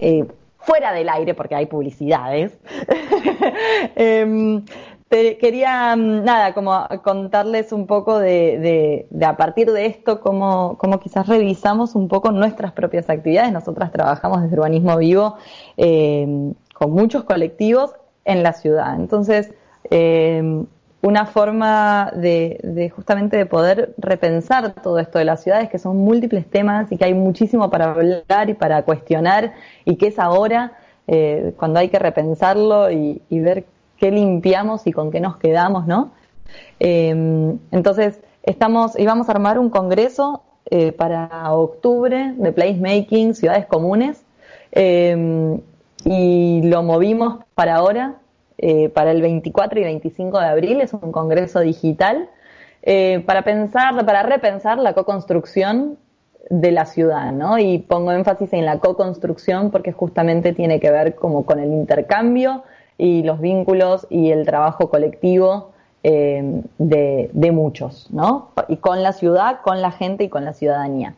eh, 0.00 0.24
fuera 0.58 0.92
del 0.92 1.08
aire, 1.08 1.34
porque 1.34 1.54
hay 1.54 1.66
publicidades. 1.66 2.56
Em, 5.10 5.38
quería, 5.38 5.96
mm, 5.96 6.24
nada, 6.24 6.54
como 6.54 6.86
contarles 7.02 7.72
un 7.72 7.86
poco 7.86 8.18
de, 8.18 9.06
a 9.24 9.36
partir 9.36 9.72
de 9.72 9.86
esto, 9.86 10.20
cómo, 10.20 10.78
quizás 11.02 11.26
revisamos 11.26 11.94
un 11.94 12.08
poco 12.08 12.30
nuestras 12.32 12.72
propias 12.72 13.08
actividades. 13.10 13.52
Nosotras 13.52 13.92
trabajamos 13.92 14.42
desde 14.42 14.56
Urbanismo 14.56 14.96
Vivo 14.98 15.36
em, 15.76 16.54
con 16.74 16.92
muchos 16.92 17.24
colectivos 17.24 17.94
en 18.24 18.42
la 18.42 18.52
ciudad. 18.52 18.94
Entonces, 18.96 19.52
eh, 19.90 20.64
una 21.00 21.26
forma 21.26 22.10
de, 22.14 22.92
justamente 22.94 23.36
de 23.36 23.46
poder 23.46 23.94
repensar 23.98 24.74
todo 24.82 24.98
esto 24.98 25.18
de 25.18 25.24
las 25.24 25.42
ciudades, 25.42 25.68
que 25.68 25.78
son 25.78 25.96
múltiples 25.96 26.46
temas 26.50 26.90
y 26.90 26.96
que 26.96 27.04
hay 27.04 27.14
muchísimo 27.14 27.70
para 27.70 27.92
hablar 27.92 28.50
y 28.50 28.54
para 28.54 28.82
cuestionar, 28.82 29.54
y 29.84 29.96
que 29.96 30.08
es 30.08 30.18
ahora 30.18 30.72
eh, 31.06 31.54
cuando 31.56 31.78
hay 31.78 31.88
que 31.88 31.98
repensarlo 31.98 32.90
y, 32.90 33.22
ver 33.30 33.64
qué 33.98 34.10
limpiamos 34.10 34.86
y 34.86 34.92
con 34.92 35.10
qué 35.10 35.20
nos 35.20 35.36
quedamos, 35.36 35.86
¿no? 35.86 36.12
Em, 36.78 37.58
entonces, 37.70 38.20
estamos, 38.42 38.98
íbamos 38.98 39.28
a 39.28 39.32
armar 39.32 39.58
un 39.58 39.70
congreso 39.70 40.42
eh, 40.70 40.92
para 40.92 41.52
octubre 41.52 42.34
de 42.36 42.52
placemaking, 42.52 43.34
ciudades 43.34 43.66
comunes, 43.66 44.22
em, 44.72 45.60
y 46.04 46.62
lo 46.62 46.82
movimos 46.82 47.44
para 47.54 47.76
ahora, 47.76 48.16
eh, 48.58 48.88
para 48.88 49.10
el 49.12 49.22
24 49.22 49.80
y 49.80 49.84
25 49.84 50.38
de 50.38 50.46
abril, 50.46 50.80
es 50.80 50.92
un 50.92 51.12
congreso 51.12 51.60
digital, 51.60 52.28
eh, 52.82 53.22
para 53.26 53.42
pensar, 53.42 54.04
para 54.04 54.22
repensar 54.22 54.78
la 54.78 54.92
co-construcción 54.94 55.98
de 56.50 56.70
la 56.70 56.86
ciudad, 56.86 57.32
¿no? 57.32 57.58
Y 57.58 57.78
pongo 57.78 58.12
énfasis 58.12 58.52
en 58.52 58.64
la 58.64 58.78
co-construcción 58.78 59.70
porque 59.70 59.92
justamente 59.92 60.52
tiene 60.52 60.80
que 60.80 60.90
ver 60.90 61.14
como 61.14 61.44
con 61.44 61.58
el 61.60 61.72
intercambio 61.72 62.62
y 62.98 63.22
los 63.22 63.40
vínculos 63.40 64.06
y 64.10 64.30
el 64.30 64.44
trabajo 64.44 64.90
colectivo 64.90 65.70
eh, 66.02 66.62
de, 66.78 67.52
muchos, 67.52 68.10
¿no? 68.10 68.50
Y 68.68 68.76
con 68.76 69.02
la 69.02 69.12
ciudad, 69.12 69.60
con 69.62 69.80
la 69.80 69.92
gente 69.92 70.24
y 70.24 70.28
con 70.28 70.44
la 70.44 70.52
ciudadanía. 70.52 71.14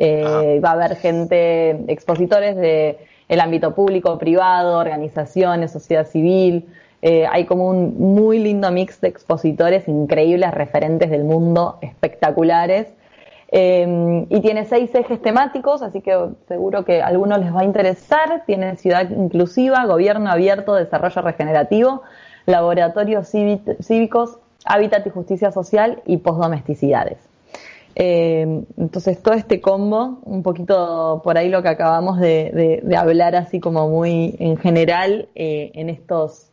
Ah. 0.00 0.42
Va 0.64 0.70
a 0.70 0.72
haber 0.72 0.96
gente, 0.96 1.70
expositores 1.88 2.56
de 2.56 2.98
el 3.28 3.40
ámbito 3.40 3.74
público, 3.74 4.18
privado, 4.18 4.78
organizaciones, 4.78 5.72
sociedad 5.72 6.06
civil. 6.06 6.66
Eh, 7.02 7.26
hay 7.30 7.44
como 7.44 7.68
un 7.68 7.98
muy 7.98 8.38
lindo 8.38 8.70
mix 8.70 9.00
de 9.00 9.08
expositores 9.08 9.88
increíbles, 9.88 10.52
referentes 10.52 11.10
del 11.10 11.24
mundo, 11.24 11.78
espectaculares. 11.82 12.88
Eh, 13.48 14.26
y 14.28 14.40
tiene 14.40 14.64
seis 14.64 14.94
ejes 14.94 15.22
temáticos, 15.22 15.82
así 15.82 16.00
que 16.00 16.16
seguro 16.48 16.84
que 16.84 17.00
a 17.00 17.06
algunos 17.06 17.38
les 17.38 17.54
va 17.54 17.60
a 17.60 17.64
interesar. 17.64 18.42
Tiene 18.46 18.76
ciudad 18.76 19.08
inclusiva, 19.10 19.84
gobierno 19.86 20.30
abierto, 20.30 20.74
desarrollo 20.74 21.22
regenerativo, 21.22 22.02
laboratorios 22.46 23.28
cívicos, 23.28 24.38
hábitat 24.64 25.06
y 25.06 25.10
justicia 25.10 25.52
social 25.52 26.02
y 26.06 26.18
posdomesticidades. 26.18 27.18
Eh, 27.98 28.62
entonces 28.76 29.22
todo 29.22 29.34
este 29.34 29.62
combo, 29.62 30.18
un 30.24 30.42
poquito 30.42 31.22
por 31.24 31.38
ahí 31.38 31.48
lo 31.48 31.62
que 31.62 31.68
acabamos 31.68 32.20
de, 32.20 32.82
hablar 32.94 33.34
así 33.36 33.58
como 33.58 33.88
muy 33.88 34.36
en 34.38 34.58
general 34.58 35.28
eh, 35.34 35.70
en 35.72 35.88
estos 35.88 36.50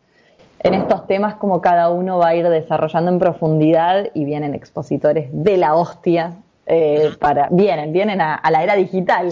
en 0.60 0.74
estos 0.76 1.06
temas 1.06 1.36
como 1.36 1.60
cada 1.60 1.90
uno 1.90 2.18
va 2.18 2.30
a 2.30 2.36
ir 2.36 2.48
desarrollando 2.48 3.12
en 3.12 3.20
profundidad 3.20 4.06
y 4.14 4.24
vienen 4.24 4.54
expositores 4.54 5.28
de 5.34 5.58
la 5.58 5.76
hostia 5.76 6.38
eh, 6.66 7.12
para 7.20 7.50
vienen 7.52 7.92
vienen 7.92 8.22
a, 8.22 8.42
la 8.50 8.64
era 8.64 8.76
digital 8.76 9.30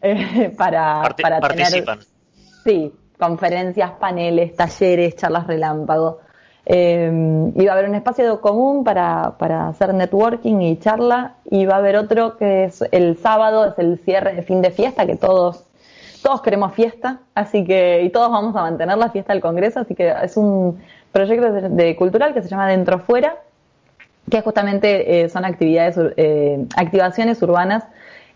para, 0.56 1.14
para 1.20 1.40
participan. 1.40 1.98
Tener 1.98 2.18
sí 2.64 2.92
conferencias 3.18 3.92
paneles 3.92 4.54
talleres 4.54 5.16
charlas 5.16 5.46
relámpago. 5.46 6.20
Eh, 6.70 7.10
y 7.54 7.64
va 7.64 7.72
a 7.72 7.74
haber 7.74 7.88
un 7.88 7.94
espacio 7.94 8.42
común 8.42 8.84
para, 8.84 9.36
para 9.38 9.68
hacer 9.68 9.94
networking 9.94 10.60
y 10.60 10.78
charla 10.78 11.36
y 11.50 11.64
va 11.64 11.76
a 11.76 11.78
haber 11.78 11.96
otro 11.96 12.36
que 12.36 12.64
es 12.64 12.84
el 12.92 13.16
sábado, 13.16 13.64
es 13.64 13.78
el 13.78 13.98
cierre 14.04 14.34
de 14.34 14.42
fin 14.42 14.60
de 14.60 14.70
fiesta, 14.70 15.06
que 15.06 15.16
todos 15.16 15.64
todos 16.22 16.42
queremos 16.42 16.74
fiesta, 16.74 17.20
así 17.34 17.64
que, 17.64 18.02
y 18.02 18.10
todos 18.10 18.30
vamos 18.30 18.54
a 18.56 18.62
mantener 18.62 18.98
la 18.98 19.08
fiesta 19.08 19.32
del 19.32 19.40
Congreso, 19.40 19.80
así 19.80 19.94
que 19.94 20.12
es 20.22 20.36
un 20.36 20.78
proyecto 21.12 21.52
de, 21.52 21.96
cultural 21.96 22.34
que 22.34 22.42
se 22.42 22.48
llama 22.48 22.68
Dentro 22.68 22.98
Fuera, 22.98 23.36
que 24.30 24.40
justamente 24.42 25.22
eh, 25.24 25.28
son 25.28 25.44
actividades, 25.44 25.96
eh, 26.16 26.64
activaciones 26.76 27.40
urbanas 27.42 27.84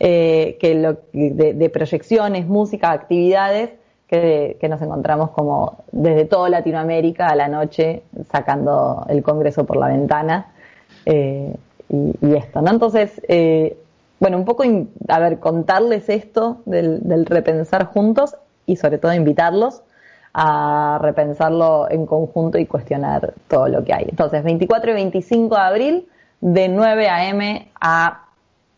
eh, 0.00 0.56
que 0.60 0.96
de, 1.12 1.70
proyecciones, 1.70 2.46
música, 2.46 2.90
actividades 2.90 3.70
que, 4.08 4.58
nos 4.68 4.82
encontramos 4.82 5.30
como 5.30 5.84
desde 5.92 6.24
toda 6.24 6.50
Latinoamérica 6.50 7.28
a 7.28 7.36
la 7.36 7.48
noche 7.48 8.02
sacando 8.30 9.06
el 9.08 9.22
Congreso 9.22 9.64
por 9.64 9.76
la 9.76 9.88
ventana 9.88 10.52
y, 11.06 11.52
y, 11.88 12.34
esto, 12.34 12.60
¿no? 12.60 12.70
Entonces, 12.70 13.20
bueno, 14.22 14.36
un 14.38 14.44
poco, 14.44 14.62
a 15.08 15.18
ver, 15.18 15.40
contarles 15.40 16.08
esto 16.08 16.58
del, 16.64 17.26
repensar 17.26 17.86
juntos 17.86 18.36
y 18.66 18.76
sobre 18.76 18.98
todo 18.98 19.12
invitarlos 19.14 19.82
a 20.34 20.98
repensarlo 21.02 21.90
en 21.90 22.06
conjunto 22.06 22.58
y 22.58 22.66
cuestionar 22.66 23.34
todo 23.48 23.68
lo 23.68 23.84
que 23.84 23.92
hay. 23.92 24.06
Entonces, 24.08 24.42
24 24.42 24.90
y 24.90 24.94
25 24.94 25.54
de 25.54 25.60
abril, 25.60 26.08
de 26.40 26.68
9 26.68 27.08
a.m. 27.08 27.68
a 27.80 28.24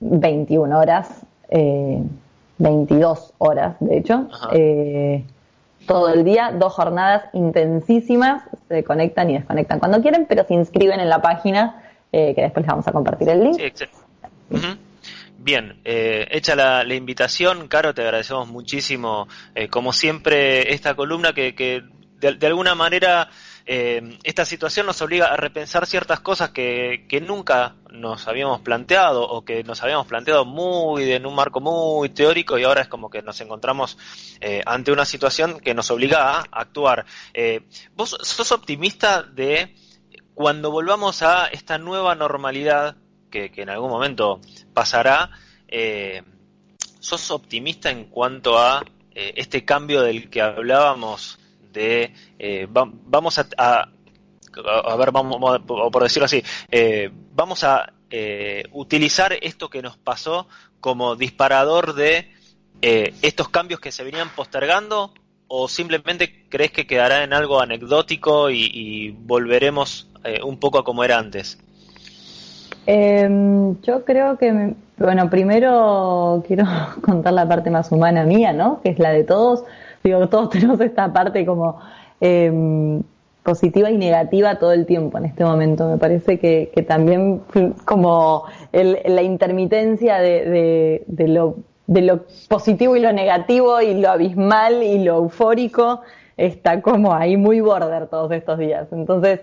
21 0.00 0.78
horas, 0.78 1.24
22 1.50 3.18
eh, 3.18 3.32
horas, 3.38 3.76
de 3.80 3.98
hecho, 3.98 4.28
eh, 4.52 5.24
todo 5.86 6.08
el 6.12 6.24
día, 6.24 6.52
dos 6.58 6.72
jornadas 6.72 7.24
intensísimas, 7.32 8.42
se 8.68 8.82
conectan 8.84 9.30
y 9.30 9.34
desconectan 9.34 9.78
cuando 9.78 10.00
quieren, 10.02 10.26
pero 10.28 10.44
se 10.44 10.54
inscriben 10.54 11.00
en 11.00 11.08
la 11.08 11.22
página, 11.22 11.82
eh, 12.12 12.34
que 12.34 12.42
después 12.42 12.64
les 12.64 12.70
vamos 12.70 12.88
a 12.88 12.92
compartir 12.92 13.28
el 13.28 13.44
link. 13.44 13.56
Sí, 13.56 13.72
Bien, 15.44 15.78
eh, 15.84 16.26
hecha 16.30 16.56
la, 16.56 16.94
invitación, 16.94 17.68
Caro, 17.68 17.92
te 17.92 18.00
agradecemos 18.00 18.48
muchísimo, 18.48 19.28
eh, 19.54 19.68
como 19.68 19.92
siempre, 19.92 20.72
esta 20.72 20.94
columna 20.94 21.34
que, 21.34 21.84
de, 22.18 22.46
alguna 22.46 22.74
manera 22.74 23.28
eh, 23.66 24.18
esta 24.22 24.46
situación 24.46 24.86
nos 24.86 25.02
obliga 25.02 25.26
a 25.26 25.36
repensar 25.36 25.84
ciertas 25.84 26.20
cosas 26.20 26.48
que, 26.48 27.22
nunca 27.26 27.76
nos 27.90 28.26
habíamos 28.26 28.62
planteado 28.62 29.28
o 29.28 29.44
que 29.44 29.62
nos 29.64 29.82
habíamos 29.82 30.06
planteado 30.06 30.46
muy 30.46 31.12
en 31.12 31.26
un 31.26 31.34
marco 31.34 31.60
muy 31.60 32.08
teórico 32.08 32.58
y 32.58 32.64
ahora 32.64 32.80
es 32.80 32.88
como 32.88 33.10
que 33.10 33.20
nos 33.20 33.38
encontramos 33.42 33.98
ante 34.64 34.92
una 34.92 35.04
situación 35.04 35.60
que 35.60 35.74
nos 35.74 35.90
obliga 35.90 36.38
a 36.38 36.44
actuar. 36.52 37.04
¿Vos 37.94 38.16
sos 38.22 38.50
optimista 38.50 39.22
de 39.22 39.74
cuando 40.32 40.70
volvamos 40.70 41.22
a 41.22 41.48
esta 41.48 41.76
nueva 41.76 42.14
normalidad 42.14 42.96
que, 43.34 43.62
en 43.62 43.70
algún 43.70 43.90
momento 43.90 44.40
pasará, 44.72 45.30
eh, 45.66 46.22
¿sos 47.00 47.30
optimista 47.30 47.90
en 47.90 48.04
cuanto 48.04 48.58
a 48.58 48.84
eh, 49.12 49.34
este 49.36 49.64
cambio 49.64 50.02
del 50.02 50.30
que 50.30 50.40
hablábamos 50.40 51.38
de 51.72 52.14
eh, 52.38 52.68
vamos 52.70 53.38
a, 53.38 53.88
ver, 54.96 55.10
vamos, 55.10 55.60
por 55.66 56.02
decirlo 56.02 56.26
así, 56.26 56.42
vamos 57.32 57.64
a 57.64 57.92
utilizar 58.70 59.36
esto 59.40 59.68
que 59.68 59.82
nos 59.82 59.96
pasó 59.96 60.46
como 60.78 61.16
disparador 61.16 61.94
de 61.94 62.30
estos 62.80 63.48
cambios 63.48 63.80
que 63.80 63.90
se 63.90 64.04
venían 64.04 64.28
postergando 64.36 65.12
o 65.48 65.66
simplemente 65.66 66.46
crees 66.48 66.70
que 66.70 66.86
quedará 66.86 67.24
en 67.24 67.32
algo 67.32 67.60
anecdótico 67.60 68.50
y 68.50 69.10
volveremos 69.18 70.06
un 70.44 70.60
poco 70.60 70.78
a 70.78 70.84
como 70.84 71.02
era 71.02 71.18
antes? 71.18 71.58
Eh, 72.86 73.74
yo 73.82 74.04
creo 74.04 74.36
que, 74.38 74.74
bueno, 74.98 75.30
primero 75.30 76.42
quiero 76.46 76.64
contar 77.02 77.32
la 77.32 77.48
parte 77.48 77.70
más 77.70 77.90
humana 77.92 78.24
mía, 78.24 78.52
¿no? 78.52 78.80
Que 78.82 78.90
es 78.90 78.98
la 78.98 79.10
de 79.10 79.24
todos. 79.24 79.64
Digo, 80.02 80.28
todos 80.28 80.50
tenemos 80.50 80.80
esta 80.80 81.12
parte 81.12 81.46
como 81.46 81.78
eh, 82.20 83.00
positiva 83.42 83.90
y 83.90 83.98
negativa 83.98 84.58
todo 84.58 84.72
el 84.72 84.86
tiempo 84.86 85.18
en 85.18 85.26
este 85.26 85.44
momento. 85.44 85.88
Me 85.88 85.98
parece 85.98 86.38
que, 86.38 86.72
que 86.74 86.82
también 86.82 87.42
como 87.84 88.44
el, 88.72 88.98
la 89.04 89.22
intermitencia 89.22 90.18
de, 90.18 90.44
de, 90.44 91.04
de, 91.06 91.28
lo, 91.28 91.56
de 91.86 92.02
lo 92.02 92.24
positivo 92.48 92.96
y 92.96 93.00
lo 93.00 93.12
negativo 93.12 93.80
y 93.80 93.94
lo 93.94 94.10
abismal 94.10 94.82
y 94.82 95.04
lo 95.04 95.16
eufórico 95.16 96.00
está 96.36 96.80
como 96.80 97.14
ahí 97.14 97.36
muy 97.36 97.60
border 97.60 98.08
todos 98.08 98.32
estos 98.32 98.58
días. 98.58 98.88
Entonces, 98.92 99.40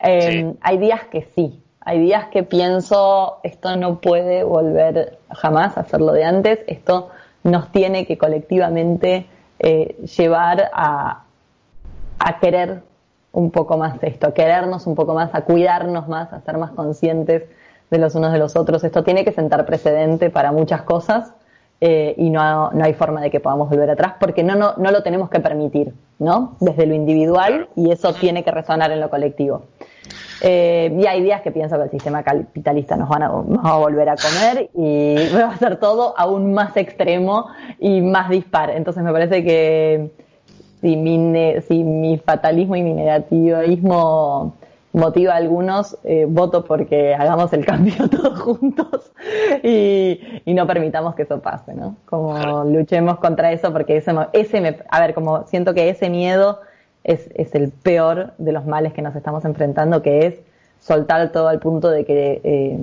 eh, 0.00 0.54
hay 0.60 0.78
días 0.78 1.04
que 1.10 1.26
sí, 1.34 1.60
hay 1.80 2.00
días 2.00 2.26
que 2.28 2.42
pienso, 2.42 3.38
esto 3.42 3.76
no 3.76 4.00
puede 4.00 4.44
volver 4.44 5.18
jamás 5.30 5.78
a 5.78 5.84
ser 5.84 6.00
lo 6.00 6.12
de 6.12 6.24
antes, 6.24 6.60
esto 6.66 7.10
nos 7.44 7.70
tiene 7.72 8.06
que 8.06 8.18
colectivamente 8.18 9.26
eh, 9.58 9.96
llevar 10.16 10.70
a, 10.72 11.24
a 12.18 12.40
querer 12.40 12.82
un 13.32 13.50
poco 13.50 13.76
más 13.76 14.02
esto, 14.02 14.28
a 14.28 14.34
querernos 14.34 14.86
un 14.86 14.94
poco 14.94 15.14
más, 15.14 15.30
a 15.34 15.42
cuidarnos 15.42 16.08
más, 16.08 16.32
a 16.32 16.40
ser 16.40 16.58
más 16.58 16.72
conscientes 16.72 17.44
de 17.90 17.98
los 17.98 18.14
unos 18.14 18.32
de 18.32 18.38
los 18.38 18.56
otros. 18.56 18.84
Esto 18.84 19.04
tiene 19.04 19.24
que 19.24 19.32
sentar 19.32 19.64
precedente 19.64 20.30
para 20.30 20.52
muchas 20.52 20.82
cosas 20.82 21.32
eh, 21.80 22.14
y 22.16 22.30
no, 22.30 22.70
no, 22.72 22.84
hay 22.84 22.94
forma 22.94 23.20
de 23.20 23.30
que 23.30 23.40
podamos 23.40 23.70
volver 23.70 23.90
atrás 23.90 24.14
porque 24.18 24.42
no, 24.42 24.56
no, 24.56 24.74
no 24.76 24.90
lo 24.90 25.02
tenemos 25.02 25.30
que 25.30 25.40
permitir, 25.40 25.94
¿no? 26.18 26.56
Desde 26.60 26.86
lo 26.86 26.94
individual 26.94 27.68
y 27.76 27.92
eso 27.92 28.12
tiene 28.14 28.42
que 28.42 28.50
resonar 28.50 28.90
en 28.90 29.00
lo 29.00 29.08
colectivo. 29.10 29.62
Eh, 30.40 30.96
y 30.96 31.06
hay 31.06 31.22
días 31.22 31.42
que 31.42 31.50
pienso 31.50 31.76
que 31.76 31.84
el 31.84 31.90
sistema 31.90 32.22
capitalista 32.22 32.96
nos, 32.96 33.08
van 33.08 33.22
a, 33.22 33.28
va 33.28 33.70
a 33.70 33.78
volver 33.78 34.08
a 34.08 34.16
comer 34.16 34.70
y 34.74 35.16
va 35.34 35.50
a 35.50 35.56
ser 35.56 35.76
todo 35.76 36.14
aún 36.16 36.52
más 36.52 36.76
extremo 36.76 37.46
y 37.78 38.00
más 38.00 38.30
dispar. 38.30 38.70
Entonces 38.70 39.02
me 39.02 39.12
parece 39.12 39.44
que 39.44 40.10
si 40.80 40.96
mi, 40.96 41.60
si 41.62 41.82
mi 41.82 42.18
fatalismo 42.18 42.76
y 42.76 42.82
mi 42.82 42.92
negativismo 42.92 44.54
motiva 44.92 45.34
a 45.34 45.36
algunos, 45.36 45.98
eh, 46.04 46.26
voto 46.28 46.64
porque 46.64 47.14
hagamos 47.14 47.52
el 47.52 47.64
cambio 47.66 48.08
todos 48.08 48.38
juntos 48.40 49.12
y, 49.62 50.20
no 50.46 50.66
permitamos 50.66 51.14
que 51.14 51.22
eso 51.22 51.40
pase, 51.40 51.74
¿no? 51.74 51.96
Como 52.06 52.64
luchemos 52.64 53.18
contra 53.18 53.52
eso 53.52 53.72
porque 53.72 53.96
ese, 53.96 54.12
ese 54.32 54.60
me, 54.60 54.78
a 54.88 55.00
ver, 55.00 55.14
como 55.14 55.46
siento 55.46 55.72
que 55.72 55.88
ese 55.88 56.10
miedo 56.10 56.60
es, 57.04 57.28
es 57.34 57.54
el 57.54 57.70
peor 57.70 58.34
de 58.38 58.52
los 58.52 58.66
males 58.66 58.92
que 58.92 59.02
nos 59.02 59.14
estamos 59.16 59.44
enfrentando, 59.44 60.02
que 60.02 60.26
es 60.26 60.34
soltar 60.80 61.30
todo 61.32 61.48
al 61.48 61.58
punto 61.58 61.90
de 61.90 62.04
que 62.04 62.40
eh, 62.44 62.78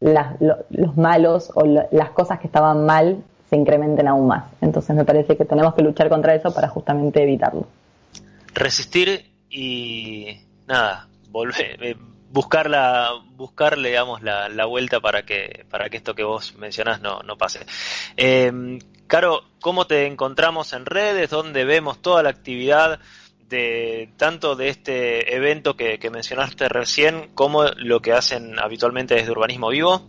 los 0.00 0.96
malos 0.96 1.50
o 1.54 1.64
las 1.64 2.10
cosas 2.10 2.40
que 2.40 2.46
estaban 2.46 2.84
mal 2.84 3.22
se 3.48 3.56
incrementen 3.56 4.08
aún 4.08 4.26
más. 4.26 4.44
Entonces 4.60 4.96
me 4.96 5.04
parece 5.04 5.36
que 5.36 5.44
tenemos 5.44 5.74
que 5.74 5.82
luchar 5.82 6.08
contra 6.08 6.34
eso 6.34 6.52
para 6.52 6.68
justamente 6.68 7.22
evitarlo. 7.22 7.66
Resistir 8.54 9.30
y 9.48 10.38
nada, 10.66 11.06
volver, 11.30 11.82
eh, 11.82 11.96
buscar 12.30 12.68
la, 12.68 13.10
buscarle 13.36 13.90
digamos, 13.90 14.22
la, 14.22 14.48
la, 14.48 14.64
vuelta 14.64 15.00
para 15.00 15.22
que, 15.24 15.64
para 15.70 15.88
que 15.88 15.98
esto 15.98 16.14
que 16.14 16.24
vos 16.24 16.56
mencionás 16.56 17.00
no, 17.00 17.20
no 17.20 17.36
pase. 17.36 17.60
Eh, 18.16 18.78
Caro, 19.12 19.44
¿cómo 19.60 19.86
te 19.86 20.06
encontramos 20.06 20.72
en 20.72 20.86
redes? 20.86 21.28
¿Dónde 21.28 21.66
vemos 21.66 22.00
toda 22.00 22.22
la 22.22 22.30
actividad? 22.30 22.98
De 23.52 24.08
tanto 24.16 24.56
de 24.56 24.70
este 24.70 25.36
evento 25.36 25.76
que, 25.76 25.98
mencionaste 26.10 26.68
recién 26.68 27.28
como 27.34 27.64
lo 27.76 28.00
que 28.00 28.12
hacen 28.12 28.58
habitualmente 28.58 29.14
desde 29.14 29.30
Urbanismo 29.30 29.68
Vivo? 29.68 30.00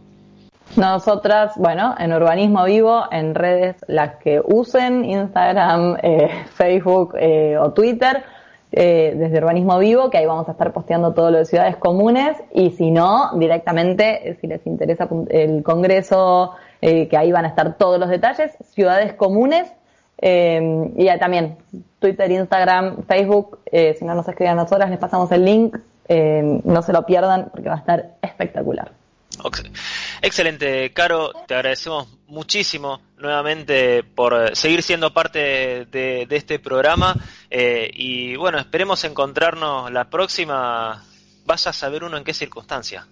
Nosotras, 0.78 1.54
bueno, 1.58 1.94
en 2.00 2.14
Urbanismo 2.14 2.64
Vivo, 2.64 3.04
en 3.12 3.36
redes 3.36 3.76
las 3.88 4.16
que 4.16 4.42
usen, 4.44 5.06
Instagram, 5.06 5.98
eh, 6.04 6.30
Facebook 6.56 7.16
eh, 7.20 7.58
o 7.60 7.72
Twitter, 7.74 8.24
eh, 8.72 9.14
desde 9.16 9.38
Urbanismo 9.38 9.78
Vivo, 9.78 10.10
que 10.10 10.18
ahí 10.18 10.26
vamos 10.26 10.48
a 10.48 10.54
estar 10.54 10.72
posteando 10.74 11.14
todo 11.14 11.30
lo 11.30 11.40
de 11.40 11.46
ciudades 11.46 11.76
comunes, 11.76 12.38
y 12.54 12.72
si 12.72 12.90
no, 12.90 13.32
directamente, 13.36 14.38
si 14.42 14.48
les 14.48 14.66
interesa 14.66 15.08
el 15.30 15.62
Congreso, 15.62 16.54
que 16.82 17.16
ahí 17.16 17.32
van 17.32 17.46
a 17.46 17.50
estar 17.50 17.78
todos 17.78 17.98
los 17.98 18.10
detalles, 18.10 18.58
ciudades 18.74 19.14
comunes, 19.14 19.72
y 20.22 21.04
ya 21.04 21.20
también 21.20 21.58
Twitter, 22.00 22.30
Instagram, 22.32 23.06
Facebook. 23.08 23.60
Eh, 23.72 23.96
si 23.98 24.04
no 24.04 24.14
nos 24.14 24.28
escriben 24.28 24.54
a 24.54 24.64
nosotras, 24.64 24.90
les 24.90 25.00
pasamos 25.00 25.32
el 25.32 25.46
link. 25.46 25.78
Eh, 26.10 26.60
no 26.64 26.82
se 26.82 26.92
lo 26.92 27.06
pierdan 27.06 27.50
porque 27.50 27.70
va 27.70 27.76
a 27.76 27.80
estar 27.80 28.18
espectacular. 28.22 28.92
Excelente, 30.22 30.92
Caro, 30.94 31.32
te 31.48 31.56
agradecemos 31.56 32.08
muchísimo 32.28 33.02
nuevamente 33.18 34.04
por 34.04 34.56
seguir 34.56 34.84
siendo 34.84 35.14
parte 35.14 35.86
de, 35.86 36.28
este 36.30 36.60
programa 36.60 37.16
eh, 37.50 37.90
y 37.94 38.36
bueno, 38.36 38.60
esperemos 38.60 39.04
encontrarnos 39.06 39.92
la 39.92 40.10
próxima. 40.10 41.04
Vas 41.46 41.68
a 41.68 41.74
saber 41.74 42.04
uno 42.04 42.18
en 42.18 42.24
qué 42.24 42.34
circunstancia. 42.34 43.08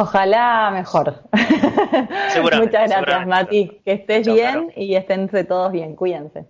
Ojalá 0.00 0.70
mejor. 0.70 1.24
Muchas 1.32 2.88
gracias, 2.88 3.26
Mati. 3.26 3.80
Que 3.84 3.92
estés 3.92 4.32
bien 4.32 4.72
y 4.76 4.94
estén 4.94 5.22
entre 5.22 5.42
todos 5.42 5.72
bien. 5.72 5.96
Cuídense. 5.96 6.46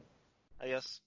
Adiós. 0.58 1.02